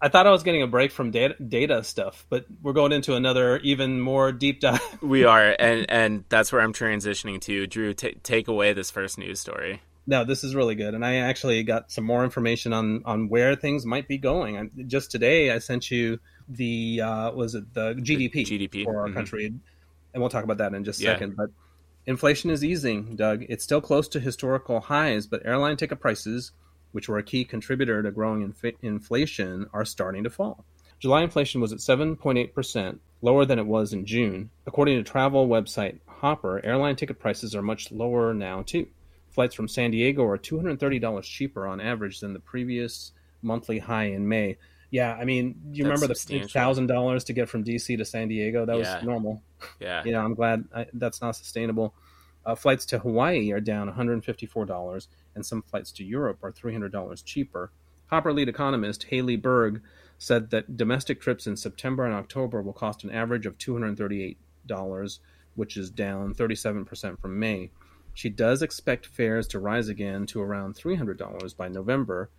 [0.00, 3.14] I thought I was getting a break from data, data stuff, but we're going into
[3.14, 4.80] another even more deep dive.
[5.02, 7.66] we are, and and that's where I'm transitioning to.
[7.66, 9.82] Drew, t- take away this first news story.
[10.06, 13.56] No, this is really good, and I actually got some more information on on where
[13.56, 14.56] things might be going.
[14.56, 16.18] I, just today, I sent you
[16.48, 19.14] the uh, was it the GDP, the GDP for our mm-hmm.
[19.14, 19.54] country,
[20.18, 21.12] and we'll talk about that in just a yeah.
[21.12, 21.36] second.
[21.36, 21.50] But
[22.06, 23.44] inflation is easing, Doug.
[23.48, 26.52] It's still close to historical highs, but airline ticket prices
[26.92, 30.64] which were a key contributor to growing inf- inflation, are starting to fall.
[30.98, 34.50] July inflation was at 7.8%, lower than it was in June.
[34.66, 38.88] According to travel website Hopper, airline ticket prices are much lower now, too.
[39.30, 44.28] Flights from San Diego are $230 cheaper on average than the previous monthly high in
[44.28, 44.56] May.
[44.90, 48.28] Yeah, I mean, you That's remember the thousand dollars to get from DC to San
[48.28, 48.64] Diego?
[48.64, 48.96] That yeah.
[48.96, 49.42] was normal.
[49.80, 51.94] Yeah, you know, I'm glad I, that's not sustainable.
[52.46, 57.70] Uh, flights to Hawaii are down $154, and some flights to Europe are $300 cheaper.
[58.06, 59.82] Hopper lead economist Hayley Berg
[60.18, 65.18] said that domestic trips in September and October will cost an average of $238,
[65.54, 67.70] which is down 37% from May.
[68.14, 72.30] She does expect fares to rise again to around $300 by November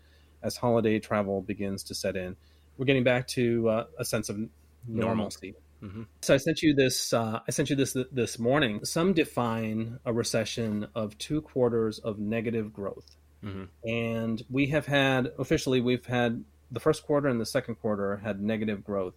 [0.43, 2.35] as holiday travel begins to set in.
[2.77, 4.39] We're getting back to uh, a sense of
[4.87, 5.55] normalcy.
[5.83, 6.03] Mm-hmm.
[6.21, 7.13] So I sent you this.
[7.13, 8.83] Uh, I sent you this this morning.
[8.83, 13.65] Some define a recession of two quarters of negative growth, mm-hmm.
[13.87, 18.41] and we have had officially we've had the first quarter and the second quarter had
[18.41, 19.15] negative growth,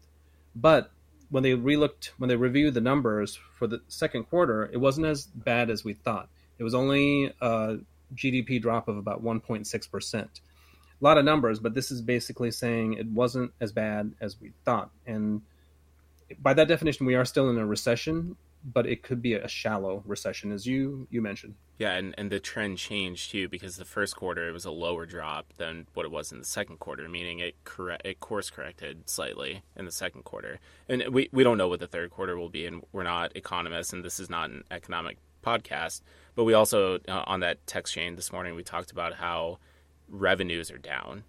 [0.54, 0.90] but
[1.30, 5.26] when they relooked when they reviewed the numbers for the second quarter, it wasn't as
[5.26, 6.28] bad as we thought.
[6.58, 7.78] It was only a
[8.14, 10.40] GDP drop of about 1.6 percent.
[11.00, 14.52] A lot of numbers, but this is basically saying it wasn't as bad as we
[14.64, 15.42] thought, and
[16.40, 20.02] by that definition, we are still in a recession, but it could be a shallow
[20.06, 21.54] recession, as you you mentioned.
[21.78, 25.04] Yeah, and, and the trend changed too because the first quarter it was a lower
[25.06, 29.08] drop than what it was in the second quarter, meaning it correct it course corrected
[29.08, 30.60] slightly in the second quarter.
[30.88, 33.92] And we we don't know what the third quarter will be, and we're not economists,
[33.92, 36.02] and this is not an economic podcast.
[36.34, 39.58] But we also uh, on that text chain this morning we talked about how
[40.08, 41.24] revenues are down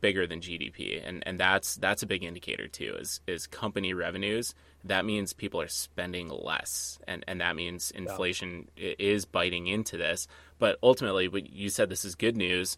[0.00, 2.96] bigger than GDP, and and that's that's a big indicator too.
[2.98, 4.54] Is is company revenues?
[4.84, 8.92] That means people are spending less, and and that means inflation yeah.
[8.98, 10.26] is biting into this.
[10.58, 12.76] But ultimately, what you said this is good news.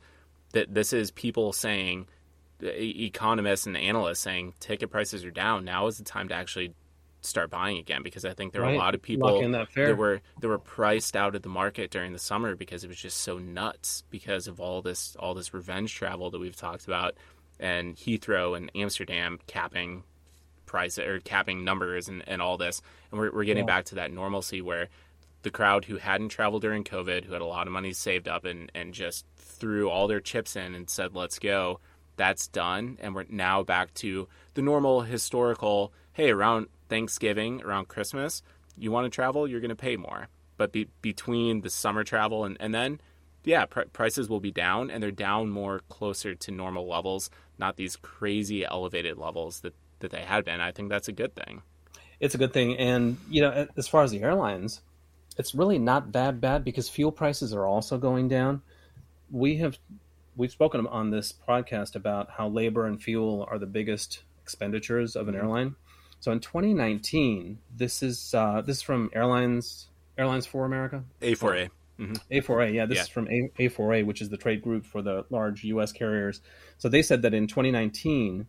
[0.52, 2.08] That this is people saying,
[2.60, 5.64] economists and analysts saying ticket prices are down.
[5.64, 6.74] Now is the time to actually
[7.20, 8.68] start buying again because I think there right.
[8.68, 11.90] were a lot of people that, that, were that were priced out of the market
[11.90, 15.52] during the summer because it was just so nuts because of all this all this
[15.52, 17.14] revenge travel that we've talked about
[17.58, 20.02] and Heathrow and Amsterdam capping
[20.64, 22.80] price or capping numbers and, and all this
[23.10, 23.74] and we're, we're getting yeah.
[23.74, 24.88] back to that normalcy where
[25.42, 28.44] the crowd who hadn't traveled during COVID who had a lot of money saved up
[28.44, 31.80] and, and just threw all their chips in and said let's go
[32.16, 38.42] that's done and we're now back to the normal historical hey around Thanksgiving, around Christmas,
[38.76, 40.28] you want to travel, you're going to pay more.
[40.58, 43.00] But be, between the summer travel and, and then,
[43.44, 47.76] yeah, pr- prices will be down and they're down more closer to normal levels, not
[47.76, 50.60] these crazy elevated levels that, that they had been.
[50.60, 51.62] I think that's a good thing.
[52.18, 52.76] It's a good thing.
[52.76, 54.82] And, you know, as far as the airlines,
[55.38, 58.60] it's really not that bad because fuel prices are also going down.
[59.30, 59.78] We have
[60.36, 65.28] we've spoken on this podcast about how labor and fuel are the biggest expenditures of
[65.28, 65.44] an mm-hmm.
[65.44, 65.76] airline.
[66.20, 71.04] So in 2019, this is uh, this is from Airlines Airlines for America.
[71.22, 71.70] A4A.
[71.98, 72.12] Mm-hmm.
[72.32, 73.02] A4A, yeah, this yeah.
[73.02, 75.92] is from A- A4A, which is the trade group for the large U.S.
[75.92, 76.40] carriers.
[76.78, 78.46] So they said that in 2019,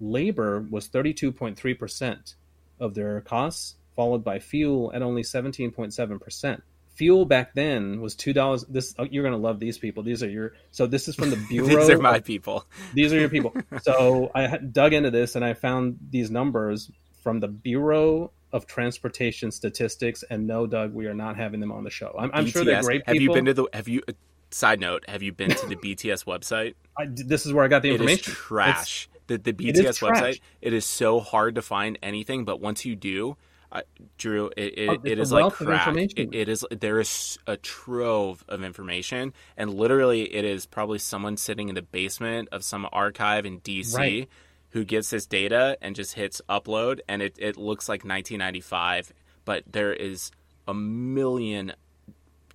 [0.00, 2.34] labor was 32.3 percent
[2.78, 6.62] of their costs, followed by fuel at only 17.7 percent.
[6.94, 8.64] fuel back then was two dollars.
[8.68, 10.02] This oh, you're gonna love these people.
[10.02, 11.68] These are your so this is from the bureau.
[11.68, 12.66] these are my people.
[12.94, 13.54] These are your people.
[13.82, 16.90] so I dug into this and I found these numbers
[17.22, 20.24] from the Bureau of Transportation Statistics.
[20.28, 22.14] And no, Doug, we are not having them on the show.
[22.18, 23.02] I'm, I'm sure they're great.
[23.06, 23.66] Have you been to the?
[23.72, 24.02] Have you?
[24.50, 26.74] Side note: Have you been to the BTS website?
[26.98, 28.18] I, this is where I got the information.
[28.18, 29.08] It is trash.
[29.14, 30.40] It's, the the BTS website.
[30.60, 33.38] It is so hard to find anything, but once you do,
[33.72, 33.80] uh,
[34.18, 35.96] Drew, it, it, oh, it is like crack.
[35.96, 41.38] It, it is there is a trove of information, and literally, it is probably someone
[41.38, 44.28] sitting in the basement of some archive in DC right.
[44.72, 49.12] Who gets this data and just hits upload, and it, it looks like 1995,
[49.44, 50.30] but there is
[50.66, 51.72] a million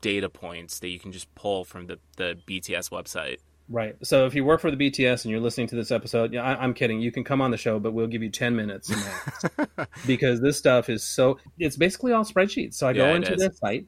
[0.01, 3.37] data points that you can just pull from the, the BTS website.
[3.69, 3.95] Right.
[4.01, 6.63] So if you work for the BTS and you're listening to this episode, yeah, I,
[6.63, 7.01] am kidding.
[7.01, 8.91] You can come on the show, but we'll give you 10 minutes
[10.07, 11.37] because this stuff is so.
[11.59, 12.75] It's basically all spreadsheets.
[12.75, 13.85] So I yeah, go into their site.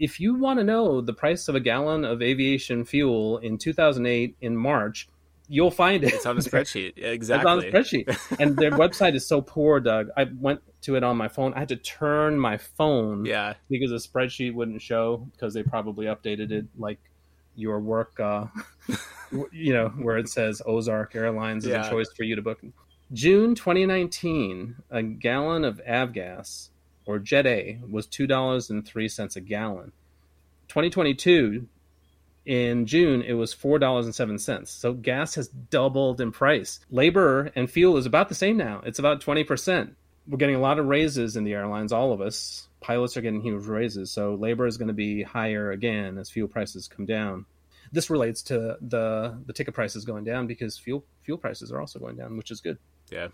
[0.00, 4.34] If you want to know the price of a gallon of aviation fuel in 2008
[4.40, 5.08] in March,
[5.50, 6.14] you'll find it.
[6.14, 6.94] It's on a spreadsheet.
[6.96, 7.36] Exactly.
[7.36, 8.36] It's on a spreadsheet.
[8.40, 10.08] and their website is so poor, Doug.
[10.16, 11.52] I went to it on my phone.
[11.54, 13.24] I had to turn my phone.
[13.24, 13.54] Yeah.
[13.68, 17.00] Because the spreadsheet wouldn't show because they probably updated it like
[17.56, 18.46] your work, uh,
[19.52, 21.86] you know, where it says Ozark Airlines is yeah.
[21.86, 22.60] a choice for you to book.
[23.12, 26.68] June 2019, a gallon of avgas
[27.06, 29.92] or Jet A was $2.03 a gallon.
[30.68, 31.66] 2022,
[32.50, 34.66] in June, it was $4.07.
[34.66, 36.80] So gas has doubled in price.
[36.90, 38.82] Labor and fuel is about the same now.
[38.84, 39.94] It's about 20%.
[40.26, 43.40] We're getting a lot of raises in the airlines, all of us pilots are getting
[43.40, 47.46] huge raises, so labor is going to be higher again as fuel prices come down.
[47.92, 51.98] This relates to the the ticket prices going down because fuel fuel prices are also
[51.98, 52.78] going down, which is good.
[53.10, 53.28] Yeah.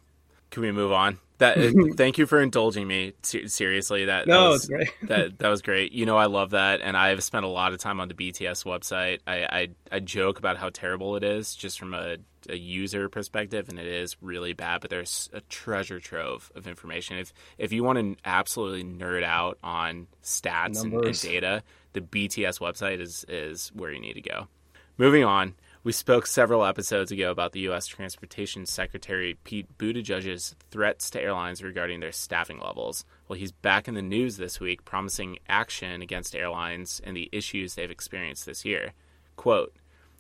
[0.50, 1.18] Can we move on?
[1.38, 3.12] That uh, thank you for indulging me.
[3.22, 4.90] Seriously, that no, that was, great.
[5.02, 5.92] that that was great.
[5.92, 8.64] You know, I love that, and I've spent a lot of time on the BTS
[8.64, 9.20] website.
[9.26, 12.16] I I, I joke about how terrible it is, just from a,
[12.48, 14.80] a user perspective, and it is really bad.
[14.80, 17.18] But there's a treasure trove of information.
[17.18, 22.60] If if you want to absolutely nerd out on stats and, and data, the BTS
[22.60, 24.48] website is is where you need to go.
[24.96, 25.54] Moving on.
[25.86, 27.86] We spoke several episodes ago about the U.S.
[27.86, 33.04] Transportation Secretary Pete Buttigieg's threats to airlines regarding their staffing levels.
[33.28, 37.76] Well, he's back in the news this week, promising action against airlines and the issues
[37.76, 38.94] they've experienced this year.
[39.36, 39.76] Quote,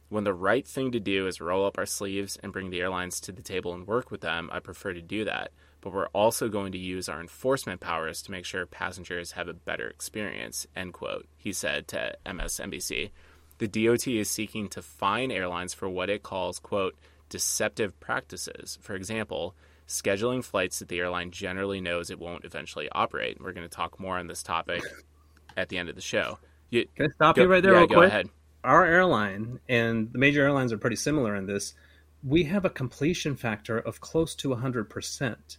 [0.08, 3.18] when the right thing to do is roll up our sleeves and bring the airlines
[3.22, 5.50] to the table and work with them, I prefer to do that.
[5.80, 9.52] But we're also going to use our enforcement powers to make sure passengers have a
[9.52, 13.10] better experience, end quote, he said to MSNBC.
[13.58, 16.94] The DOT is seeking to fine airlines for what it calls, quote,
[17.28, 18.78] deceptive practices.
[18.82, 19.54] For example,
[19.88, 23.40] scheduling flights that the airline generally knows it won't eventually operate.
[23.40, 24.82] We're going to talk more on this topic
[25.56, 26.38] at the end of the show.
[26.70, 28.08] You, Can I stop go, you right there, yeah, real go quick?
[28.08, 28.28] Ahead.
[28.64, 31.74] Our airline and the major airlines are pretty similar in this.
[32.24, 35.58] We have a completion factor of close to 100%.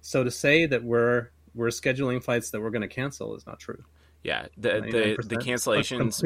[0.00, 3.58] So to say that we're we're scheduling flights that we're going to cancel is not
[3.58, 3.84] true.
[4.22, 6.22] Yeah, the the, the cancellations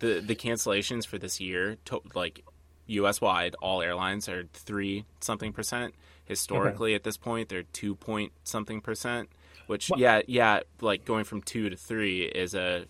[0.00, 2.44] the the cancellations for this year, to, like
[2.86, 3.20] U.S.
[3.20, 5.94] wide, all airlines are three something percent.
[6.24, 6.96] Historically, okay.
[6.96, 9.30] at this point, they're two point something percent.
[9.66, 10.00] Which, what?
[10.00, 12.86] yeah, yeah, like going from two to three is a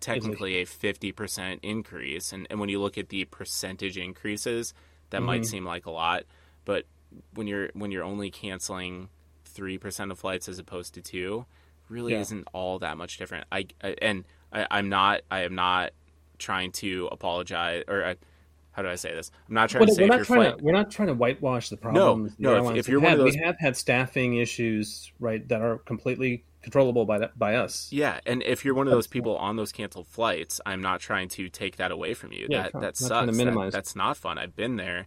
[0.00, 2.32] technically a fifty percent increase.
[2.32, 4.74] And and when you look at the percentage increases,
[5.10, 5.26] that mm-hmm.
[5.26, 6.24] might seem like a lot,
[6.64, 6.84] but
[7.34, 9.08] when you're when you're only canceling
[9.44, 11.46] three percent of flights as opposed to two,
[11.88, 12.20] really yeah.
[12.20, 13.46] isn't all that much different.
[13.52, 15.92] I, I and I, I'm not I am not
[16.38, 18.14] trying to apologize or uh,
[18.74, 19.30] how do I say this?
[19.48, 21.68] I'm not trying well, to say we're not trying to we're not trying to whitewash
[21.68, 22.34] the problems.
[22.38, 22.70] No, no.
[22.70, 26.44] If, if, you're one of those, we have had staffing issues, right, that are completely
[26.62, 27.88] controllable by by us.
[27.92, 31.28] Yeah, and if you're one of those people on those canceled flights, I'm not trying
[31.30, 32.48] to take that away from you.
[32.50, 33.36] Yeah, that that sucks.
[33.36, 34.38] That, that's not fun.
[34.38, 35.06] I've been there.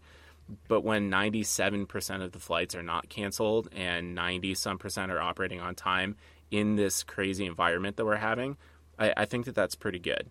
[0.69, 5.59] But when 97% of the flights are not canceled and 90 some percent are operating
[5.59, 6.15] on time
[6.51, 8.55] in this crazy environment that we're having,
[8.97, 10.29] I, I think that that's pretty good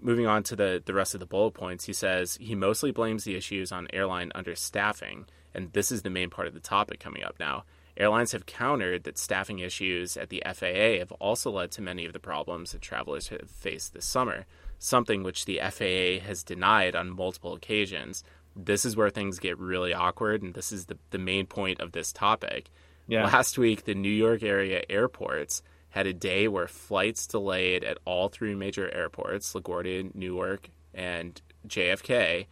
[0.00, 3.24] moving on to the, the rest of the bullet points, he says he mostly blames
[3.24, 5.24] the issues on airline understaffing,
[5.54, 7.64] and this is the main part of the topic coming up now.
[7.96, 12.12] Airlines have countered that staffing issues at the FAA have also led to many of
[12.12, 14.46] the problems that travelers have faced this summer,
[14.78, 18.22] something which the FAA has denied on multiple occasions.
[18.54, 21.90] This is where things get really awkward, and this is the, the main point of
[21.90, 22.70] this topic.
[23.08, 23.24] Yeah.
[23.24, 25.62] Last week, the New York area airports
[25.98, 32.46] had a day where flights delayed at all three major airports, LaGuardia, Newark, and JFK.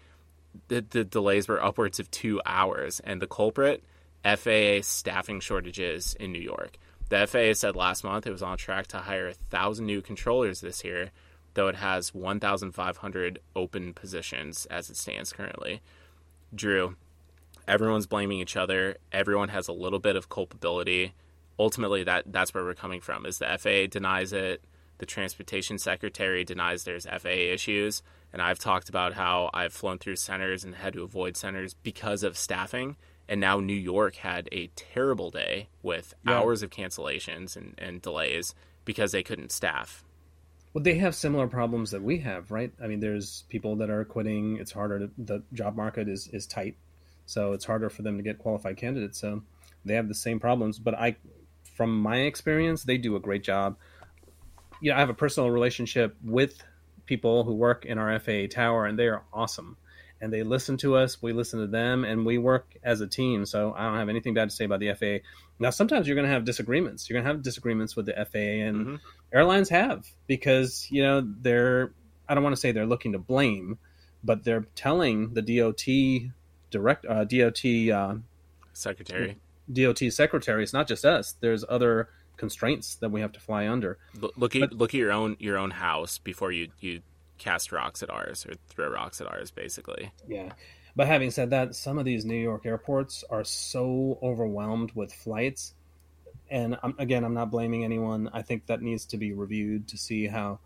[0.67, 3.85] The, the delays were upwards of two hours, and the culprit,
[4.25, 6.77] FAA staffing shortages in New York.
[7.09, 10.61] The FAA said last month it was on track to hire a thousand new controllers
[10.61, 11.13] this year,
[11.55, 15.83] though it has 1,500 open positions as it stands currently.
[16.53, 16.97] Drew,
[17.69, 18.97] everyone's blaming each other.
[19.13, 21.15] Everyone has a little bit of culpability.
[21.59, 23.27] Ultimately, that that's where we're coming from.
[23.27, 24.63] Is the FAA denies it,
[24.99, 28.03] the transportation secretary denies there's FAA issues,
[28.33, 32.23] and I've talked about how I've flown through centers and had to avoid centers because
[32.23, 32.97] of staffing.
[33.29, 36.35] And now New York had a terrible day with yeah.
[36.35, 38.55] hours of cancellations and, and delays
[38.85, 40.05] because they couldn't staff.
[40.77, 42.71] Well, they have similar problems that we have, right?
[42.83, 44.59] I mean, there's people that are quitting.
[44.59, 44.99] It's harder.
[44.99, 46.77] To, the job market is is tight,
[47.25, 49.19] so it's harder for them to get qualified candidates.
[49.19, 49.43] So
[49.87, 50.79] they have the same problems.
[50.79, 51.17] But I,
[51.77, 53.77] from my experience, they do a great job.
[54.81, 56.63] You know, I have a personal relationship with
[57.05, 59.77] people who work in our FAA tower, and they are awesome.
[60.21, 63.45] And they listen to us, we listen to them, and we work as a team.
[63.45, 65.29] So I don't have anything bad to say about the FAA.
[65.59, 67.09] Now, sometimes you're going to have disagreements.
[67.09, 68.97] You're going to have disagreements with the FAA, and mm-hmm.
[69.33, 71.93] airlines have because you know they're.
[72.29, 73.79] I don't want to say they're looking to blame,
[74.25, 76.33] but they're telling the DOT
[76.71, 78.15] direct uh, DOT uh,
[78.73, 79.39] secretary,
[79.73, 80.63] DOT secretary.
[80.63, 81.35] It's not just us.
[81.41, 83.99] There's other constraints that we have to fly under.
[84.21, 87.03] Look, at but, look at your own your own house before you you
[87.39, 90.13] cast rocks at ours or throw rocks at ours, basically.
[90.27, 90.53] Yeah.
[90.95, 95.75] But having said that, some of these New York airports are so overwhelmed with flights.
[96.49, 98.31] And I'm, again, I'm not blaming anyone.
[98.33, 100.61] I think that needs to be reviewed to see how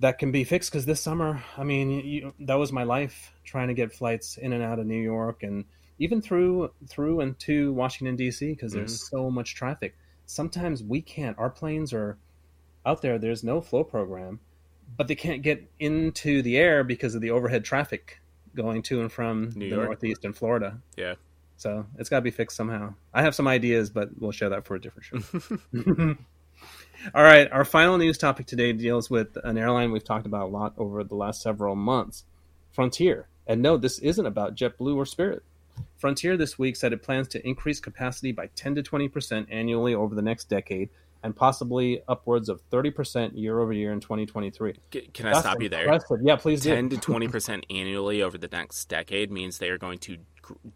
[0.00, 0.72] that can be fixed.
[0.72, 4.52] Because this summer, I mean, you, that was my life trying to get flights in
[4.52, 5.64] and out of New York and
[5.98, 8.50] even through through and to Washington D.C.
[8.50, 9.16] because there's mm-hmm.
[9.16, 11.38] so much traffic sometimes we can't.
[11.38, 12.18] Our planes are
[12.84, 13.18] out there.
[13.18, 14.40] There's no flow program,
[14.96, 18.20] but they can't get into the air because of the overhead traffic
[18.54, 19.88] going to and from New the York.
[19.88, 20.78] Northeast and Florida.
[20.96, 21.14] Yeah.
[21.56, 22.94] So it's got to be fixed somehow.
[23.14, 25.18] I have some ideas, but we'll share that for a different show.
[27.14, 27.50] All right.
[27.50, 31.02] Our final news topic today deals with an airline we've talked about a lot over
[31.02, 32.24] the last several months
[32.72, 33.28] Frontier.
[33.46, 35.42] And no, this isn't about JetBlue or Spirit.
[35.96, 40.14] Frontier this week said it plans to increase capacity by 10 to 20% annually over
[40.14, 40.90] the next decade
[41.22, 44.74] and possibly upwards of 30% year over year in 2023.
[45.12, 45.98] Can I That's stop you there?
[46.22, 50.18] Yeah, please 10 to 20% annually over the next decade means they are going to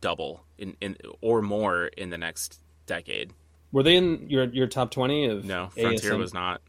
[0.00, 3.32] double in, in or more in the next decade.
[3.72, 6.18] Were they in your your top 20 of No, Frontier ASM?
[6.18, 6.60] was not.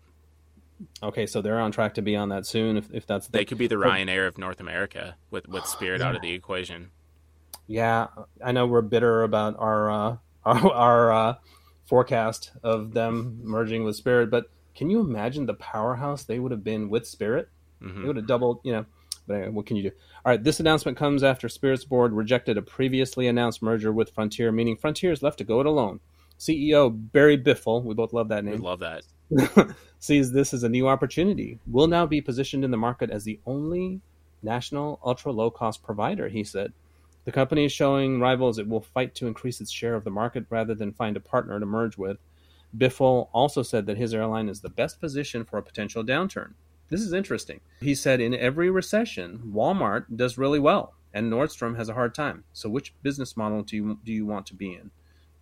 [1.01, 3.37] Okay, so they're on track to be on that soon if, if that's the...
[3.37, 6.09] They could be the Ryanair of North America with with Spirit yeah.
[6.09, 6.91] out of the equation
[7.67, 8.07] yeah,
[8.43, 11.35] I know we're bitter about our uh, our, our uh,
[11.85, 14.45] forecast of them merging with Spirit, but
[14.75, 17.49] can you imagine the powerhouse they would have been with Spirit?
[17.81, 18.01] Mm-hmm.
[18.01, 18.85] They would have doubled, you know.
[19.27, 19.91] But anyway, what can you do?
[20.25, 24.51] All right, this announcement comes after Spirit's board rejected a previously announced merger with Frontier,
[24.51, 25.99] meaning Frontier is left to go it alone.
[26.39, 28.55] CEO Barry Biffle, we both love that name.
[28.55, 29.03] We love that.
[29.99, 31.59] sees this as a new opportunity.
[31.67, 34.01] Will now be positioned in the market as the only
[34.41, 36.73] national ultra low cost provider, he said.
[37.25, 40.45] The company is showing rivals it will fight to increase its share of the market
[40.49, 42.17] rather than find a partner to merge with.
[42.75, 46.53] Biffle also said that his airline is the best position for a potential downturn.
[46.89, 47.61] This is interesting.
[47.79, 52.43] He said in every recession, Walmart does really well and Nordstrom has a hard time.
[52.53, 54.91] So which business model do you do you want to be in?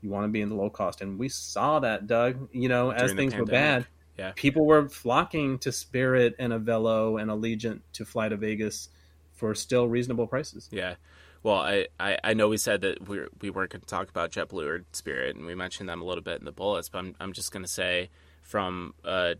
[0.02, 1.02] You want to be in the low cost.
[1.02, 3.86] And we saw that, Doug, you know, as things were bad,
[4.18, 4.32] yeah.
[4.36, 8.90] people were flocking to Spirit and Avelo and Allegiant to fly to Vegas
[9.34, 10.70] for still reasonable prices.
[10.72, 10.96] Yeah.
[11.42, 14.32] Well, I, I, I know we said that we we weren't going to talk about
[14.32, 16.90] JetBlue or Spirit, and we mentioned them a little bit in the bullets.
[16.90, 18.10] But I'm I'm just going to say
[18.42, 19.36] from a,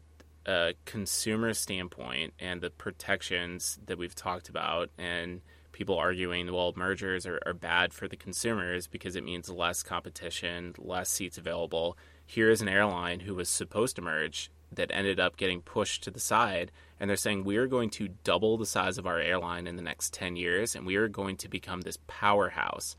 [0.46, 5.42] a consumer standpoint and the protections that we've talked about, and
[5.72, 10.76] people arguing, well, mergers are, are bad for the consumers because it means less competition,
[10.78, 11.98] less seats available.
[12.26, 16.12] Here is an airline who was supposed to merge that ended up getting pushed to
[16.12, 19.68] the side and they're saying we are going to double the size of our airline
[19.68, 22.96] in the next 10 years and we are going to become this powerhouse.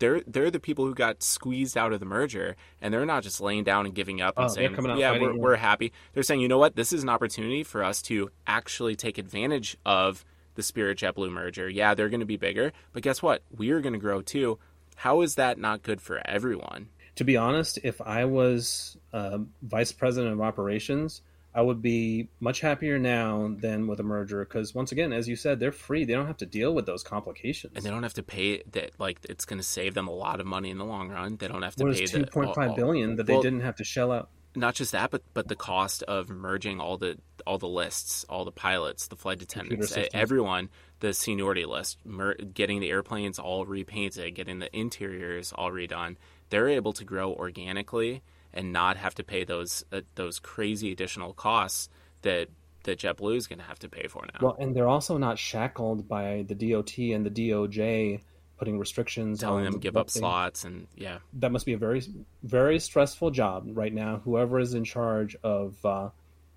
[0.00, 3.40] They're they're the people who got squeezed out of the merger and they're not just
[3.40, 5.92] laying down and giving up and oh, saying yeah we're, we're happy.
[6.12, 6.76] They're saying you know what?
[6.76, 10.24] This is an opportunity for us to actually take advantage of
[10.56, 11.68] the spirit jetblue merger.
[11.68, 13.42] Yeah they're going to be bigger but guess what?
[13.56, 14.58] We are going to grow too.
[14.96, 16.88] How is that not good for everyone?
[17.16, 21.22] To be honest if i was uh, vice president of operations
[21.54, 25.36] I would be much happier now than with a merger because once again, as you
[25.36, 26.04] said, they're free.
[26.04, 28.98] They don't have to deal with those complications, and they don't have to pay that.
[28.98, 31.36] Like it's going to save them a lot of money in the long run.
[31.36, 33.76] They don't have to what pay two point five billion that well, they didn't have
[33.76, 34.30] to shell out.
[34.56, 38.44] Not just that, but but the cost of merging all the all the lists, all
[38.44, 44.34] the pilots, the flight attendants, everyone, the seniority list, mer- getting the airplanes all repainted,
[44.34, 46.16] getting the interiors all redone.
[46.50, 48.22] They're able to grow organically
[48.54, 51.88] and not have to pay those uh, those crazy additional costs
[52.22, 52.48] that
[52.84, 54.38] that JetBlue is going to have to pay for now.
[54.40, 58.20] Well, and they're also not shackled by the DOT and the DOJ
[58.56, 62.02] putting restrictions on telling them give up slots and yeah that must be a very
[62.44, 66.08] very stressful job right now whoever is in charge of uh,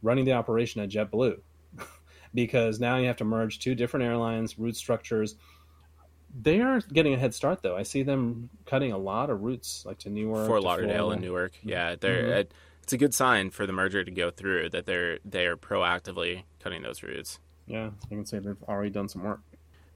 [0.04, 1.40] running the operation at jetblue
[2.36, 5.36] because now you have to merge two different airlines route structures
[6.34, 9.84] they are getting a head start though i see them cutting a lot of routes
[9.86, 12.52] like to newark fort lauderdale and newark yeah they're mm-hmm.
[12.84, 16.44] it's a good sign for the merger to go through that they're they are proactively
[16.60, 19.42] cutting those routes yeah i can say they've already done some work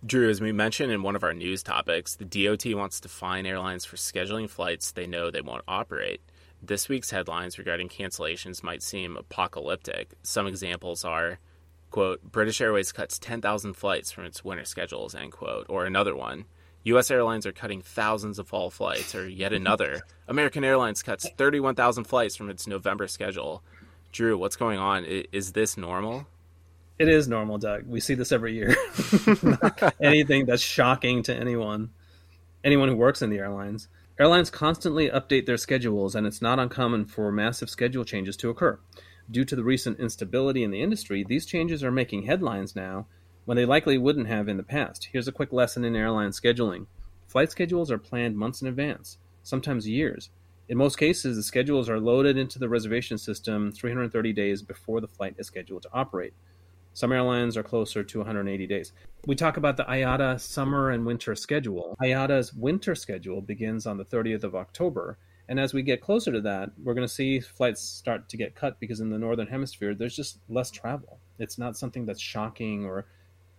[0.03, 3.45] Drew, as we mentioned in one of our news topics, the DOT wants to fine
[3.45, 6.21] airlines for scheduling flights they know they won't operate.
[6.59, 10.15] This week's headlines regarding cancellations might seem apocalyptic.
[10.23, 11.37] Some examples are,
[11.91, 15.67] quote, British Airways cuts 10,000 flights from its winter schedules, end quote.
[15.69, 16.45] Or another one,
[16.83, 17.11] U.S.
[17.11, 19.13] airlines are cutting thousands of fall flights.
[19.13, 23.63] Or yet another, American Airlines cuts 31,000 flights from its November schedule.
[24.11, 25.05] Drew, what's going on?
[25.05, 26.25] Is this normal?
[26.97, 27.87] It is normal, Doug.
[27.87, 28.75] We see this every year.
[30.01, 31.91] anything that's shocking to anyone,
[32.63, 33.87] anyone who works in the airlines.
[34.19, 38.77] Airlines constantly update their schedules, and it's not uncommon for massive schedule changes to occur.
[39.29, 43.05] Due to the recent instability in the industry, these changes are making headlines now
[43.45, 45.09] when they likely wouldn't have in the past.
[45.11, 46.87] Here's a quick lesson in airline scheduling
[47.27, 50.29] flight schedules are planned months in advance, sometimes years.
[50.67, 55.07] In most cases, the schedules are loaded into the reservation system 330 days before the
[55.07, 56.33] flight is scheduled to operate.
[56.93, 58.91] Some airlines are closer to 180 days.
[59.25, 61.95] We talk about the IATA summer and winter schedule.
[62.01, 65.17] IATA's winter schedule begins on the 30th of October.
[65.51, 68.55] And as we get closer to that, we're going to see flights start to get
[68.55, 71.19] cut because in the Northern Hemisphere, there's just less travel.
[71.39, 73.05] It's not something that's shocking or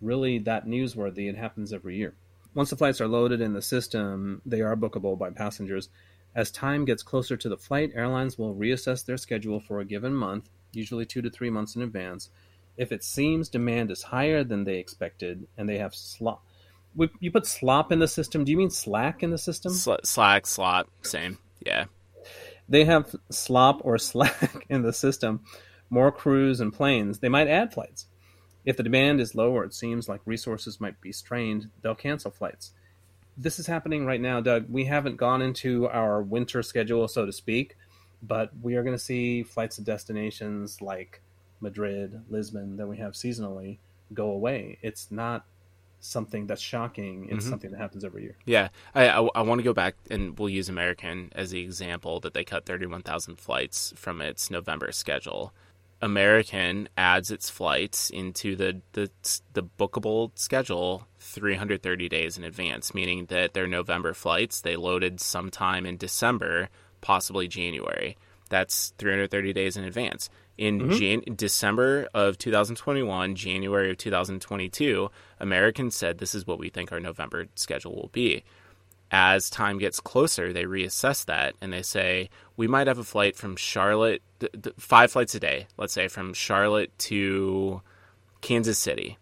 [0.01, 1.29] really that newsworthy.
[1.29, 2.15] It happens every year.
[2.55, 5.91] Once the flights are loaded in the system, they are bookable by passengers.
[6.35, 10.15] As time gets closer to the flight, airlines will reassess their schedule for a given
[10.15, 12.31] month, usually two to three months in advance,
[12.79, 16.43] if it seems demand is higher than they expected and they have slop
[17.21, 20.47] you put slop in the system do you mean slack in the system Sl- slack
[20.47, 21.85] slop same yeah.
[22.69, 25.41] They have slop or slack in the system
[25.91, 27.19] more crews and planes.
[27.19, 28.07] They might add flights.
[28.65, 32.31] If the demand is low or it seems like resources might be strained they'll cancel
[32.31, 32.73] flights.
[33.37, 34.67] This is happening right now doug.
[34.69, 37.77] We haven't gone into our winter schedule so to speak
[38.23, 41.21] but we are going to see flights to destinations like
[41.61, 43.79] Madrid, Lisbon that we have seasonally
[44.15, 44.79] go away.
[44.83, 45.45] It's not
[46.03, 47.25] something that's shocking.
[47.25, 47.51] It's mm-hmm.
[47.51, 48.37] something that happens every year.
[48.45, 52.21] Yeah, I, I, I, want to go back and we'll use American as the example
[52.21, 55.55] that they cut 31,000 flights from its November schedule.
[56.03, 59.09] American adds its flights into the, the
[59.53, 65.87] the bookable schedule 330 days in advance, meaning that their November flights they loaded sometime
[65.87, 66.69] in December,
[67.01, 68.17] possibly January.
[68.49, 70.29] That's 330 days in advance
[70.59, 70.93] in mm-hmm.
[70.93, 75.11] Jan- December of 2021, January of 2022,
[75.43, 78.45] Americans said this is what we think our November schedule will be.
[79.11, 83.37] As time gets closer, they reassess that and they say we might have a flight
[83.37, 87.83] from Charlotte, th- th- five flights a day, let's say from Charlotte to
[88.41, 89.19] Kansas City.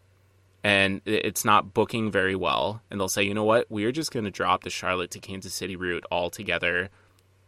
[0.62, 2.82] And it's not booking very well.
[2.90, 3.66] And they'll say, you know what?
[3.70, 6.90] We're just going to drop the Charlotte to Kansas City route altogether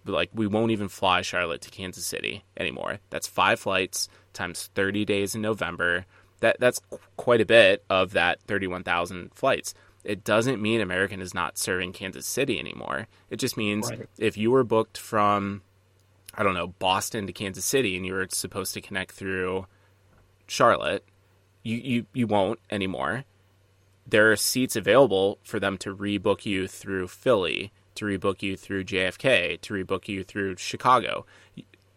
[0.05, 2.99] like we won't even fly Charlotte to Kansas City anymore.
[3.11, 6.07] That's five flights times 30 days in November.
[6.43, 6.81] That that's
[7.17, 9.75] quite a bit of that 31,000 flights.
[10.05, 13.07] It doesn't mean American is not serving Kansas City anymore.
[13.31, 14.09] It just means right.
[14.19, 15.63] if you were booked from
[16.35, 19.67] I don't know, Boston to Kansas City and you were supposed to connect through
[20.47, 21.05] Charlotte,
[21.63, 23.25] you you, you won't anymore.
[24.07, 28.85] There are seats available for them to rebook you through Philly to rebook you through
[28.85, 31.27] JFK, to rebook you through Chicago,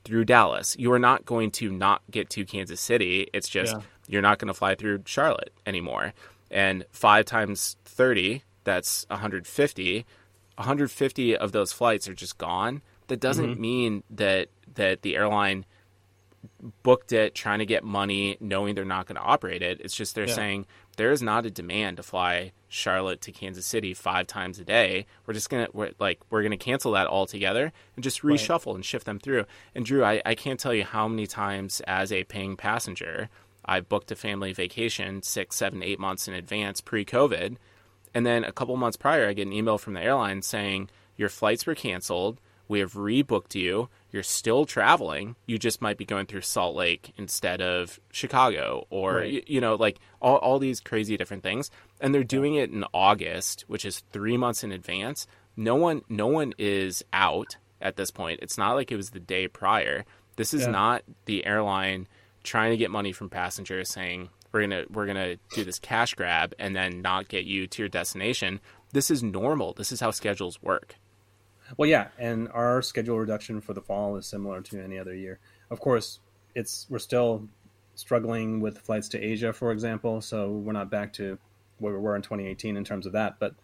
[0.03, 0.75] through Dallas.
[0.77, 3.27] You are not going to not get to Kansas City.
[3.33, 3.81] It's just yeah.
[4.07, 6.13] You're not going to fly through Charlotte anymore.
[6.51, 10.05] And five times 30, that's 150.
[10.55, 12.81] 150 of those flights are just gone.
[13.07, 13.61] That doesn't mm-hmm.
[13.61, 15.65] mean that that the airline
[16.83, 19.79] booked it trying to get money knowing they're not going to operate it.
[19.81, 20.33] It's just they're yeah.
[20.33, 20.65] saying
[20.97, 25.05] there is not a demand to fly Charlotte to Kansas City five times a day.
[25.25, 28.75] We're just gonna we're, like we're gonna cancel that altogether and just reshuffle right.
[28.75, 29.45] and shift them through.
[29.73, 33.29] And Drew, I, I can't tell you how many times as a paying passenger
[33.65, 37.57] I booked a family vacation six, seven, eight months in advance pre-COVID,
[38.13, 41.29] and then a couple months prior, I get an email from the airline saying your
[41.29, 42.39] flights were canceled.
[42.67, 43.89] We have rebooked you.
[44.11, 45.35] You're still traveling.
[45.45, 49.31] You just might be going through Salt Lake instead of Chicago, or right.
[49.31, 51.69] you, you, know, like all, all these crazy different things.
[52.01, 55.27] And they're doing it in August, which is three months in advance.
[55.57, 58.39] No one, no one is out at this point.
[58.41, 60.05] It's not like it was the day prior.
[60.37, 60.71] This is yeah.
[60.71, 62.07] not the airline
[62.45, 66.53] trying to get money from passengers, saying we're gonna we're gonna do this cash grab
[66.57, 68.61] and then not get you to your destination.
[68.93, 69.73] This is normal.
[69.73, 70.95] This is how schedules work.
[71.77, 75.39] Well, yeah, and our schedule reduction for the fall is similar to any other year.
[75.69, 76.19] Of course,
[76.53, 77.49] it's we're still
[77.95, 81.37] struggling with flights to Asia, for example, so we're not back to
[81.79, 83.39] where we were in 2018 in terms of that.
[83.39, 83.55] But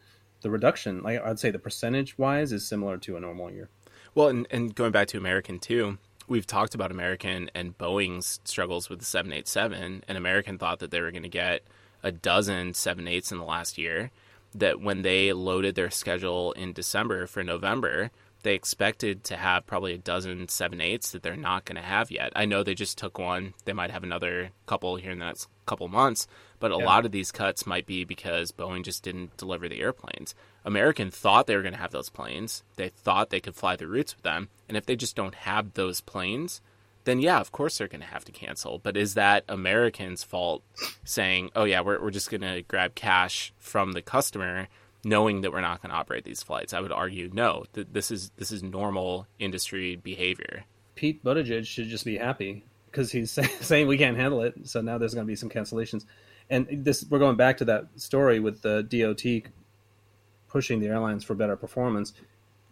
[0.42, 3.70] the reduction, like I'd say, the percentage wise, is similar to a normal year.
[4.16, 5.98] Well, and, and going back to American too,
[6.32, 11.02] we've talked about American and Boeing's struggles with the 787, and American thought that they
[11.02, 11.62] were going to get
[12.02, 14.12] a dozen 78s in the last year.
[14.56, 18.12] That when they loaded their schedule in December for November,
[18.44, 22.32] they expected to have probably a dozen 78s that they're not going to have yet.
[22.36, 23.54] I know they just took one.
[23.66, 26.28] They might have another couple here in the next couple months,
[26.62, 26.86] but a yeah.
[26.86, 30.34] lot of these cuts might be because Boeing just didn't deliver the airplanes.
[30.64, 32.64] American thought they were going to have those planes.
[32.78, 34.48] They thought they could fly the routes with them.
[34.70, 36.62] And if they just don't have those planes,
[37.04, 38.80] then yeah, of course they're going to have to cancel.
[38.80, 40.64] But is that Americans' fault
[41.04, 44.70] saying, oh, yeah, we're, we're just going to grab cash from the customer?
[45.04, 46.74] knowing that we're not going to operate these flights.
[46.74, 47.66] I would argue no.
[47.74, 50.66] That this is this is normal industry behavior.
[50.96, 53.32] Pete Buttigieg should just be happy because he's
[53.62, 54.54] saying we can't handle it.
[54.66, 56.06] So now there's going to be some cancellations,
[56.52, 59.52] and this we're going back to that story with the DOT
[60.48, 62.14] pushing the airlines for better performance.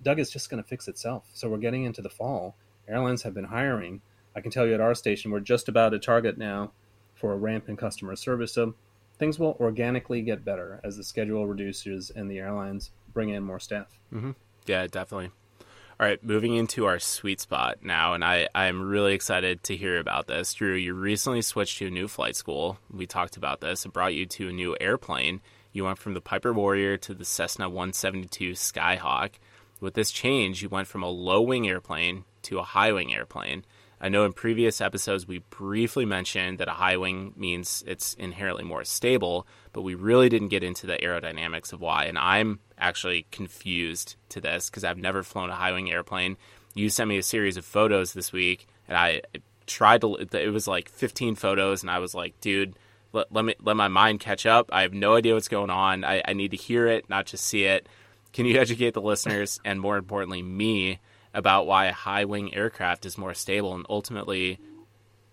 [0.04, 1.30] Doug is just going to fix itself.
[1.34, 2.56] So we're getting into the fall.
[2.88, 4.02] Airlines have been hiring.
[4.36, 6.72] I can tell you at our station, we're just about a target now
[7.16, 8.54] for a ramp in customer service.
[8.54, 8.76] So
[9.18, 13.60] things will organically get better as the schedule reduces and the airlines bring in more
[13.60, 13.98] staff.
[14.14, 14.32] Mm-hmm.
[14.66, 15.32] Yeah, definitely.
[16.00, 20.00] All right, moving into our sweet spot now, and I, I'm really excited to hear
[20.00, 20.54] about this.
[20.54, 22.80] Drew, you recently switched to a new flight school.
[22.90, 23.86] We talked about this.
[23.86, 25.42] It brought you to a new airplane.
[25.74, 29.32] You went from the Piper Warrior to the Cessna 172 Skyhawk.
[29.82, 33.66] With this change, you went from a low wing airplane to a high wing airplane.
[34.02, 38.64] I know in previous episodes we briefly mentioned that a high wing means it's inherently
[38.64, 42.06] more stable, but we really didn't get into the aerodynamics of why.
[42.06, 46.38] And I'm actually confused to this because I've never flown a high wing airplane.
[46.76, 49.22] You sent me a series of photos this week, and I
[49.68, 50.16] tried to.
[50.16, 52.76] It was like 15 photos, and I was like, dude.
[53.12, 54.70] Let, let me let my mind catch up.
[54.72, 56.04] I have no idea what's going on.
[56.04, 57.90] I, I need to hear it, not just see it.
[58.34, 61.00] Can you educate the listeners and more importantly me
[61.34, 64.60] about why a high wing aircraft is more stable and ultimately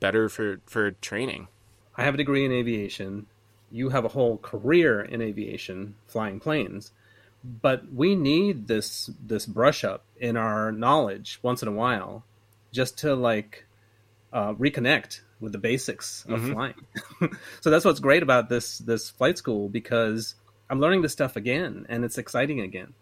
[0.00, 1.48] better for, for training.
[1.96, 3.26] I have a degree in aviation.
[3.70, 6.92] You have a whole career in aviation, flying planes.
[7.44, 12.24] But we need this this brush up in our knowledge once in a while,
[12.72, 13.66] just to like
[14.32, 16.52] uh, reconnect with the basics of mm-hmm.
[16.52, 16.86] flying.
[17.60, 20.34] so that's what's great about this this flight school because
[20.68, 22.94] I'm learning this stuff again, and it's exciting again,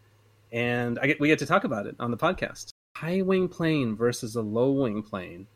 [0.52, 3.96] and I get we get to talk about it on the podcast high wing plane
[3.96, 5.46] versus a low wing plane.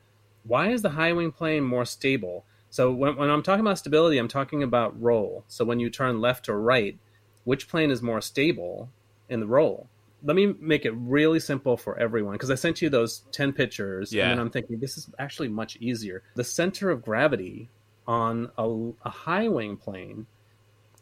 [0.45, 2.45] Why is the high wing plane more stable?
[2.71, 5.45] So when, when I'm talking about stability, I'm talking about roll.
[5.49, 6.99] So when you turn left or right,
[7.45, 8.91] which plane is more stable
[9.29, 9.89] in the roll?
[10.23, 14.13] Let me make it really simple for everyone because I sent you those 10 pictures
[14.13, 14.31] yeah.
[14.31, 16.25] and I'm thinking this is actually much easier.
[16.35, 17.71] The center of gravity
[18.07, 20.27] on a, a high wing plane,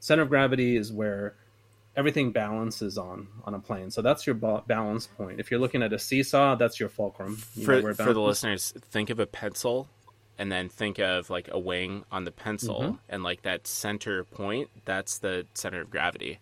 [0.01, 1.35] center of gravity is where
[1.97, 3.91] everything balances on on a plane.
[3.91, 5.41] So that's your balance point.
[5.41, 7.43] If you're looking at a seesaw, that's your fulcrum.
[7.55, 9.89] You for, for the listeners, think of a pencil
[10.39, 12.97] and then think of like a wing on the pencil mm-hmm.
[13.09, 16.39] and like that center point, that's the center of gravity.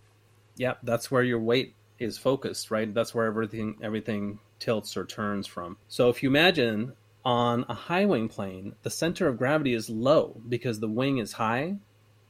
[0.57, 2.92] Yeah, that's where your weight is focused, right?
[2.92, 5.76] That's where everything everything tilts or turns from.
[5.88, 6.94] So if you imagine
[7.24, 11.32] on a high wing plane, the center of gravity is low because the wing is
[11.32, 11.76] high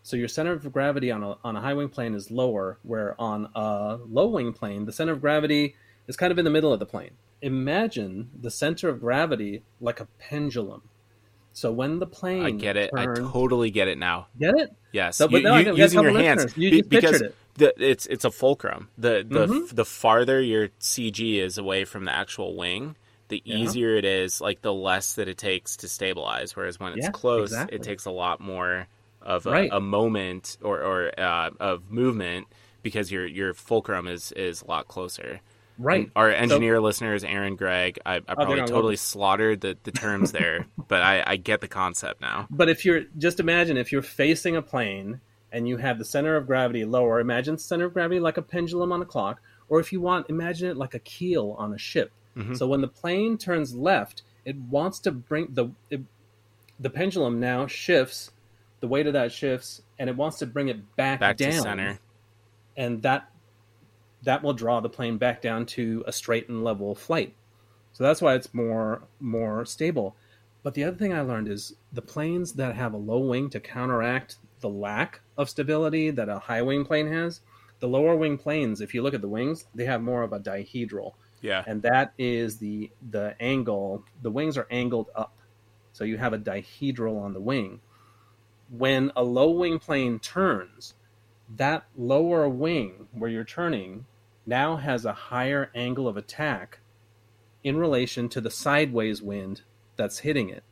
[0.05, 3.19] so your center of gravity on a, on a high wing plane is lower, where
[3.19, 5.77] on a low wing plane, the center of gravity
[6.07, 7.13] is kind of in the middle of the plane.
[7.41, 10.83] Imagine the center of gravity like a pendulum.
[11.55, 12.91] So when the plane, I get it.
[12.95, 14.27] Turns, I totally get it now.
[14.39, 14.77] Get it?
[14.93, 15.17] Yes.
[15.17, 17.35] So, but you, you, using your hands, you just because it.
[17.55, 18.91] The, it's it's a fulcrum.
[18.99, 19.75] The the mm-hmm.
[19.75, 22.97] the farther your CG is away from the actual wing,
[23.29, 23.57] the yeah.
[23.57, 24.43] easier it is.
[24.43, 26.55] Like the less that it takes to stabilize.
[26.55, 27.77] Whereas when it's yeah, close, exactly.
[27.77, 28.87] it takes a lot more
[29.25, 29.71] of a, right.
[29.73, 32.47] a moment or, or uh, of movement
[32.83, 35.41] because your your fulcrum is is a lot closer.
[35.77, 36.03] Right.
[36.03, 39.91] And our engineer so, listeners, Aaron Gregg, I, I oh, probably totally slaughtered the, the
[39.91, 42.47] terms there, but I, I get the concept now.
[42.49, 45.21] But if you're just imagine if you're facing a plane
[45.51, 48.93] and you have the center of gravity lower, imagine center of gravity like a pendulum
[48.93, 52.13] on a clock, or if you want, imagine it like a keel on a ship.
[52.37, 52.55] Mm-hmm.
[52.55, 56.03] So when the plane turns left, it wants to bring the it,
[56.79, 58.31] the pendulum now shifts
[58.85, 61.63] the weight of that shifts and it wants to bring it back, back down.
[61.63, 61.99] center.
[62.77, 63.31] And that
[64.25, 67.35] that will draw the plane back down to a straight and level flight.
[67.93, 70.17] So that's why it's more more stable.
[70.63, 73.61] But the other thing I learned is the planes that have a low wing to
[73.61, 77.41] counteract the lack of stability that a high wing plane has,
[77.81, 80.41] the lower wing planes, if you look at the wings, they have more of a
[80.41, 81.13] dihedral.
[81.41, 81.65] Yeah.
[81.67, 85.33] And that is the the angle, the wings are angled up.
[85.95, 87.81] So you have a dihedral on the wing.
[88.71, 90.95] When a low wing plane turns,
[91.57, 94.07] that lower wing where you're turning
[94.47, 96.81] now has a higher angle of attack
[97.63, 99.63] in relation to the sideways wind
[99.97, 100.63] that's hitting it.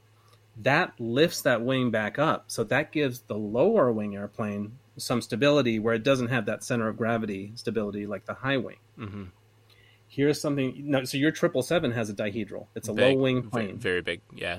[0.57, 2.45] That lifts that wing back up.
[2.49, 6.89] So that gives the lower wing airplane some stability where it doesn't have that center
[6.89, 8.77] of gravity stability like the high wing.
[8.99, 9.25] Mm-hmm.
[10.07, 10.75] Here's something.
[10.77, 12.67] No, so your triple seven has a dihedral.
[12.75, 13.79] It's a Big, low wing plane.
[13.79, 14.21] Very big.
[14.35, 14.59] Yeah.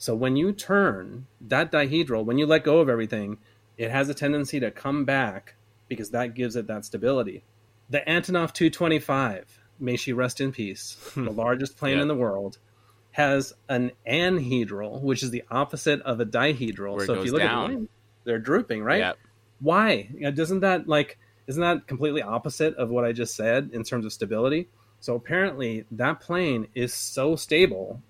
[0.00, 3.36] So when you turn that dihedral, when you let go of everything,
[3.76, 5.56] it has a tendency to come back
[5.88, 7.44] because that gives it that stability.
[7.90, 12.02] The Antonov 225, may she rest in peace, the largest plane Yeah.
[12.02, 12.56] in the world,
[13.10, 16.96] has an anhedral, which is the opposite of a dihedral.
[16.96, 17.64] Where so if you look down.
[17.64, 17.88] at the wing,
[18.24, 19.00] they're drooping, right?
[19.00, 19.12] Yeah.
[19.58, 20.08] Why?
[20.32, 24.14] Doesn't that like isn't that completely opposite of what I just said in terms of
[24.14, 24.70] stability?
[25.00, 28.00] So apparently that plane is so stable.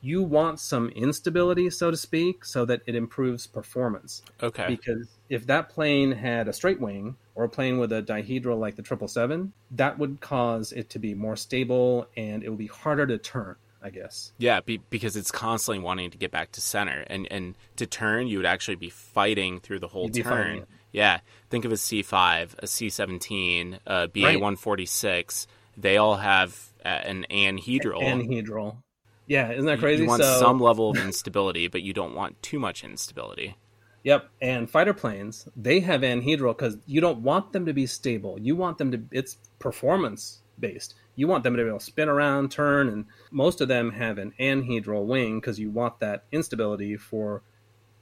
[0.00, 4.22] You want some instability, so to speak, so that it improves performance.
[4.42, 4.66] Okay.
[4.68, 8.76] Because if that plane had a straight wing or a plane with a dihedral like
[8.76, 13.06] the 777, that would cause it to be more stable and it would be harder
[13.06, 14.32] to turn, I guess.
[14.38, 18.28] Yeah, be, because it's constantly wanting to get back to center, and and to turn,
[18.28, 20.66] you would actually be fighting through the whole turn.
[20.92, 21.20] Yeah,
[21.50, 25.46] think of a C five, a C seventeen, a BA one forty six.
[25.76, 28.02] They all have an anhedral.
[28.02, 28.78] Anhedral.
[29.26, 30.02] Yeah, isn't that crazy?
[30.02, 33.56] You want So- some level of instability, but you don't want too much instability.
[34.04, 38.38] Yep, and fighter planes they have anhedral because you don't want them to be stable.
[38.40, 40.94] You want them to it's performance based.
[41.16, 44.18] You want them to be able to spin around, turn, and most of them have
[44.18, 47.42] an anhedral wing because you want that instability for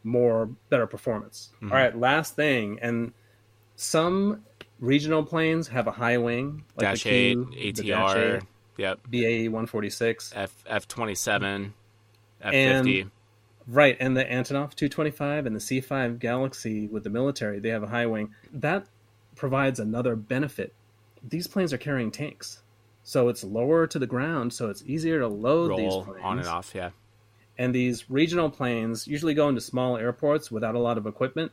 [0.02, 1.52] more better performance.
[1.56, 1.72] Mm-hmm.
[1.72, 3.14] All right, last thing, and
[3.76, 4.44] some
[4.78, 8.42] regional planes have a high wing, like Dash the Q, the Dash ATR, 8,
[8.76, 10.32] yep, BAE one forty six.
[10.34, 11.74] F F twenty seven,
[12.40, 13.10] F And- fifty.
[13.66, 17.86] Right, and the Antonov 225 and the C5 Galaxy with the military, they have a
[17.86, 18.34] high wing.
[18.52, 18.84] That
[19.36, 20.74] provides another benefit.
[21.26, 22.62] These planes are carrying tanks.
[23.04, 26.20] So it's lower to the ground, so it's easier to load these planes.
[26.22, 26.72] on and off.
[26.74, 26.90] Yeah.
[27.56, 31.50] And these regional planes usually go into small airports without a lot of equipment.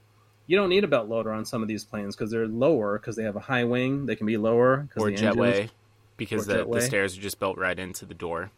[0.47, 3.15] You don't need a belt loader on some of these planes because they're lower because
[3.15, 4.05] they have a high wing.
[4.05, 5.69] They can be lower because the engines- jetway,
[6.18, 8.51] because the, the stairs are just built right into the door.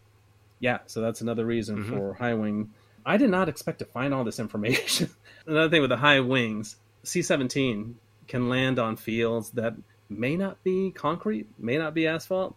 [0.60, 1.90] Yeah, so that's another reason Mhm.
[1.90, 2.72] for high wing.
[3.06, 5.10] I did not expect to find all this information.
[5.46, 7.98] another thing with the high wings, C 17
[8.28, 9.74] can land on fields that
[10.10, 12.56] may not be concrete, may not be asphalt.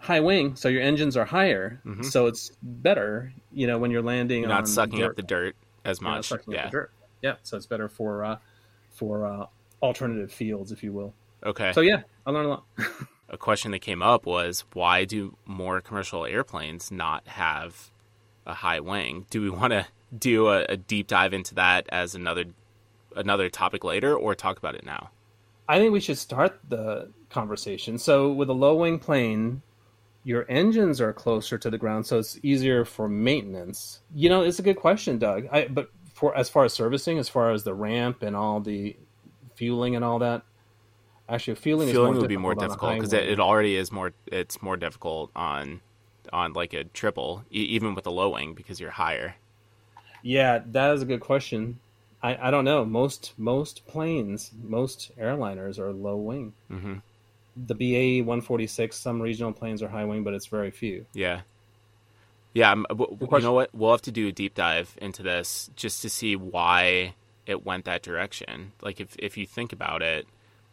[0.00, 2.04] High wing, so your engines are higher, Mhm.
[2.04, 5.10] so it's better, you know, when you're landing You're on not sucking dirt.
[5.10, 6.40] up the dirt as You're not much.
[6.46, 6.66] Yeah.
[6.66, 6.92] the dirt.
[7.20, 8.38] Yeah, so it's better for uh,
[8.92, 9.46] for uh,
[9.82, 11.12] alternative fields, if you will.
[11.44, 11.72] Okay.
[11.72, 12.64] So yeah, I learned a lot.
[13.28, 17.90] a question that came up was why do more commercial airplanes not have
[18.46, 19.26] a high wing?
[19.30, 22.44] Do we want to do a, a deep dive into that as another
[23.16, 25.10] another topic later, or talk about it now?
[25.68, 27.98] I think we should start the conversation.
[27.98, 29.62] So, with a low wing plane,
[30.24, 34.00] your engines are closer to the ground, so it's easier for maintenance.
[34.14, 35.46] You know, it's a good question, Doug.
[35.52, 38.96] I, but for as far as servicing, as far as the ramp and all the
[39.54, 40.42] fueling and all that,
[41.28, 44.12] actually, feeling is more would be more difficult because it, it already is more.
[44.26, 45.80] It's more difficult on
[46.32, 49.36] on like a triple, e- even with a low wing because you're higher.
[50.22, 51.80] Yeah, that is a good question.
[52.22, 52.84] I, I don't know.
[52.84, 56.52] Most most planes, most airliners are low wing.
[56.68, 56.94] hmm
[57.56, 61.06] The BA one forty six, some regional planes are high wing, but it's very few.
[61.14, 61.42] Yeah.
[62.54, 63.70] Yeah, w- you know what?
[63.74, 67.14] We'll have to do a deep dive into this just to see why
[67.46, 68.72] it went that direction.
[68.82, 70.26] Like if if you think about it,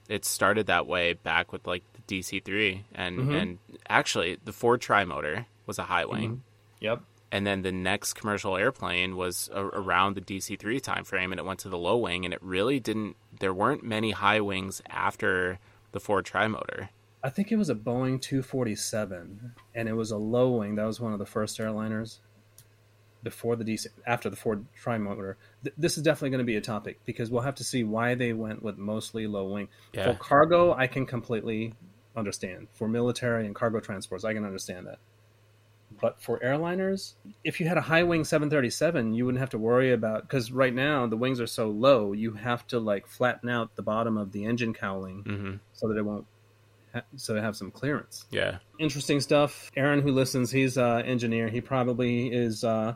[0.09, 3.41] it started that way back with like the DC3 and Mhm.
[3.41, 3.57] and
[3.89, 6.43] actually the Ford Trimotor was a high wing.
[6.79, 7.01] Yep.
[7.31, 11.59] And then the next commercial airplane was a- around the DC3 timeframe, and it went
[11.61, 13.15] to the low wing, and it really didn't.
[13.39, 15.59] There weren't many high wings after
[15.91, 16.89] the Ford Trimotor.
[17.23, 20.75] I think it was a Boeing 247, and it was a low wing.
[20.75, 22.19] That was one of the first airliners
[23.25, 25.35] before the DC, after the Ford Trimotor.
[25.63, 28.15] Th- this is definitely going to be a topic because we'll have to see why
[28.15, 29.67] they went with mostly low wing.
[29.93, 30.05] Yeah.
[30.05, 31.73] For cargo, I can completely
[32.15, 32.67] understand.
[32.73, 34.99] For military and cargo transports, I can understand that.
[35.99, 37.13] But for airliners,
[37.43, 40.73] if you had a high wing 737, you wouldn't have to worry about because right
[40.73, 44.31] now the wings are so low, you have to like flatten out the bottom of
[44.31, 46.25] the engine cowling hmm so that it won't
[47.15, 48.25] so they have some clearance.
[48.31, 48.57] Yeah.
[48.79, 49.71] interesting stuff.
[49.75, 51.47] Aaron who listens he's uh engineer.
[51.49, 52.95] He probably is uh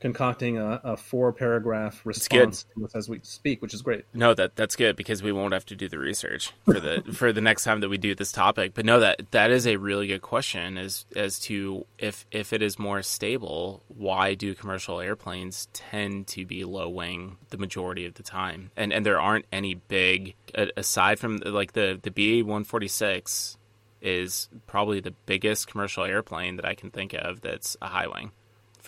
[0.00, 4.04] concocting a, a four paragraph response as we speak, which is great.
[4.14, 7.32] No, that that's good because we won't have to do the research for the for
[7.32, 8.74] the next time that we do this topic.
[8.74, 12.62] But no, that that is a really good question as as to if if it
[12.62, 18.14] is more stable, why do commercial airplanes tend to be low wing the majority of
[18.14, 18.70] the time?
[18.76, 20.34] And and there aren't any big
[20.76, 23.56] aside from like the the BA one forty six
[24.00, 28.30] is probably the biggest commercial airplane that I can think of that's a high wing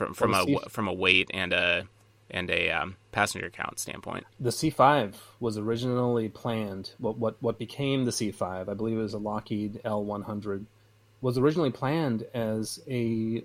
[0.01, 1.87] from from a C- from a weight and a
[2.31, 4.25] and a um, passenger count standpoint.
[4.39, 6.93] The C5 was originally planned.
[6.99, 10.65] What what what became the C5, I believe, it was a Lockheed L100,
[11.21, 13.45] was originally planned as a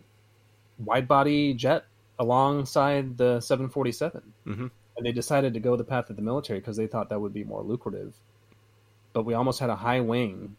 [0.80, 1.86] wide body jet
[2.18, 4.22] alongside the 747.
[4.47, 4.68] Mm-hmm.
[4.97, 7.34] And they decided to go the path of the military because they thought that would
[7.34, 8.14] be more lucrative.
[9.12, 10.56] But we almost had a high wing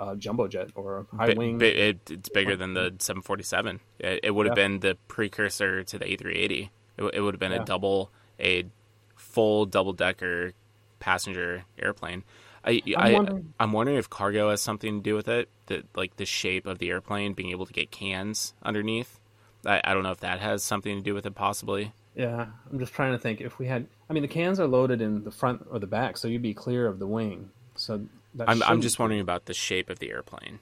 [0.00, 1.58] uh, jumbo jet or high B- wing.
[1.58, 3.80] B- it, it's bigger than the 747.
[3.98, 4.64] It, it would have yeah.
[4.64, 6.70] been the precursor to the A380.
[6.96, 7.62] It, it would have been yeah.
[7.62, 8.64] a double, a
[9.14, 10.52] full double decker
[10.98, 12.24] passenger airplane.
[12.64, 13.54] I, I'm, I, wondering.
[13.60, 15.48] I'm wondering if cargo has something to do with it.
[15.66, 19.20] That like the shape of the airplane, being able to get cans underneath.
[19.64, 21.92] I, I don't know if that has something to do with it, possibly.
[22.14, 23.40] Yeah, I'm just trying to think.
[23.40, 26.16] If we had, I mean, the cans are loaded in the front or the back,
[26.16, 27.50] so you'd be clear of the wing.
[27.76, 28.02] So
[28.38, 30.60] I'm I'm just wondering about the shape of the airplane.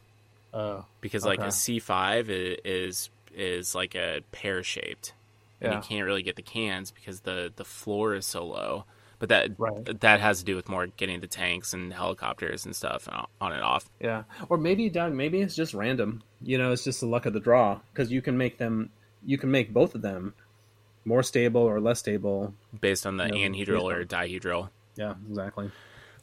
[0.53, 1.49] Uh, because like okay.
[1.49, 2.27] a C5
[2.64, 5.12] is is like a pear shaped.
[5.61, 5.69] Yeah.
[5.69, 8.85] And you can't really get the cans because the the floor is so low.
[9.19, 10.01] But that right.
[10.01, 13.09] that has to do with more getting the tanks and helicopters and stuff
[13.41, 13.89] on and off.
[14.01, 16.23] Yeah, or maybe Doug, maybe it's just random.
[16.41, 18.91] You know, it's just the luck of the draw because you can make them,
[19.27, 20.35] you can make both of them
[21.05, 24.69] more stable or less stable based on the you know, anhedral or dihedral.
[24.95, 25.73] Yeah, exactly.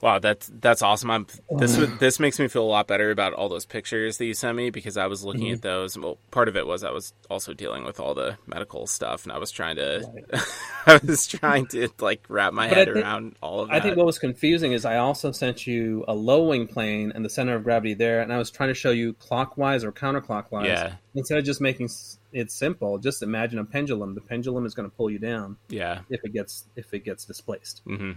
[0.06, 1.10] Wow, that's that's awesome.
[1.10, 4.36] I'm this this makes me feel a lot better about all those pictures that you
[4.36, 5.53] sent me because I was looking mm-hmm.
[5.53, 5.97] at those.
[5.97, 9.32] Well, part of it was I was also dealing with all the medical stuff, and
[9.32, 10.43] I was trying to right.
[10.86, 13.78] I was trying to like wrap my but head think, around all of that.
[13.78, 17.26] I think what was confusing is I also sent you a low wing plane and
[17.26, 20.68] the center of gravity there, and I was trying to show you clockwise or counterclockwise.
[20.68, 20.93] Yeah.
[21.16, 21.89] Instead of just making
[22.32, 24.14] it simple, just imagine a pendulum.
[24.14, 25.58] The pendulum is going to pull you down.
[25.68, 26.01] Yeah.
[26.12, 27.82] If it gets if it gets displaced.
[27.88, 28.12] Mm-hmm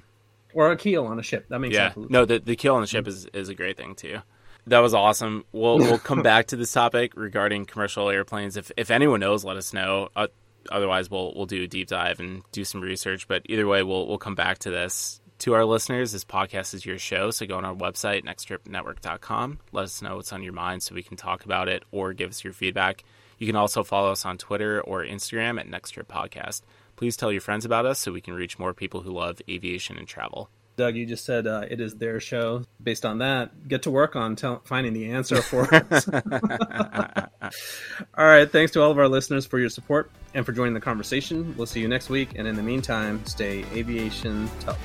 [0.58, 1.46] or a keel on a ship.
[1.48, 1.92] That makes yeah.
[1.92, 2.10] sense.
[2.10, 4.18] No, the the keel on the ship is is a great thing too.
[4.66, 5.44] That was awesome.
[5.52, 8.56] We'll we'll come back to this topic regarding commercial airplanes.
[8.56, 10.08] If if anyone knows, let us know.
[10.16, 10.26] Uh,
[10.70, 13.28] otherwise, we'll we'll do a deep dive and do some research.
[13.28, 15.20] But either way, we'll we'll come back to this.
[15.40, 19.60] To our listeners, this podcast is your show, so go on our website, nexttripnetwork.com.
[19.70, 22.30] Let us know what's on your mind so we can talk about it or give
[22.30, 23.04] us your feedback.
[23.38, 26.62] You can also follow us on Twitter or Instagram at Next Trip Podcast.
[26.98, 29.96] Please tell your friends about us so we can reach more people who love aviation
[29.98, 30.50] and travel.
[30.74, 32.64] Doug, you just said uh, it is their show.
[32.82, 36.08] Based on that, get to work on tell- finding the answer for us.
[38.18, 38.50] all right.
[38.50, 41.54] Thanks to all of our listeners for your support and for joining the conversation.
[41.56, 42.30] We'll see you next week.
[42.34, 44.80] And in the meantime, stay aviation tough.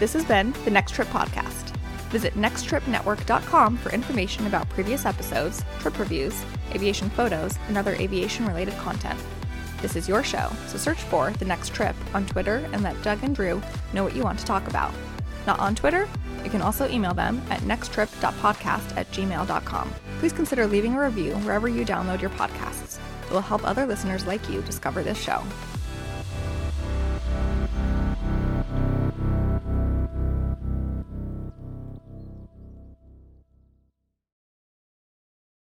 [0.00, 1.68] This has been the Next Trip Podcast.
[2.10, 8.74] Visit nexttripnetwork.com for information about previous episodes, trip reviews, aviation photos, and other aviation related
[8.78, 9.20] content.
[9.82, 13.18] This is your show, so search for The Next Trip on Twitter and let Doug
[13.24, 13.60] and Drew
[13.92, 14.94] know what you want to talk about.
[15.44, 16.08] Not on Twitter?
[16.44, 19.94] You can also email them at nexttrip.podcast at gmail.com.
[20.20, 23.00] Please consider leaving a review wherever you download your podcasts.
[23.24, 25.42] It will help other listeners like you discover this show.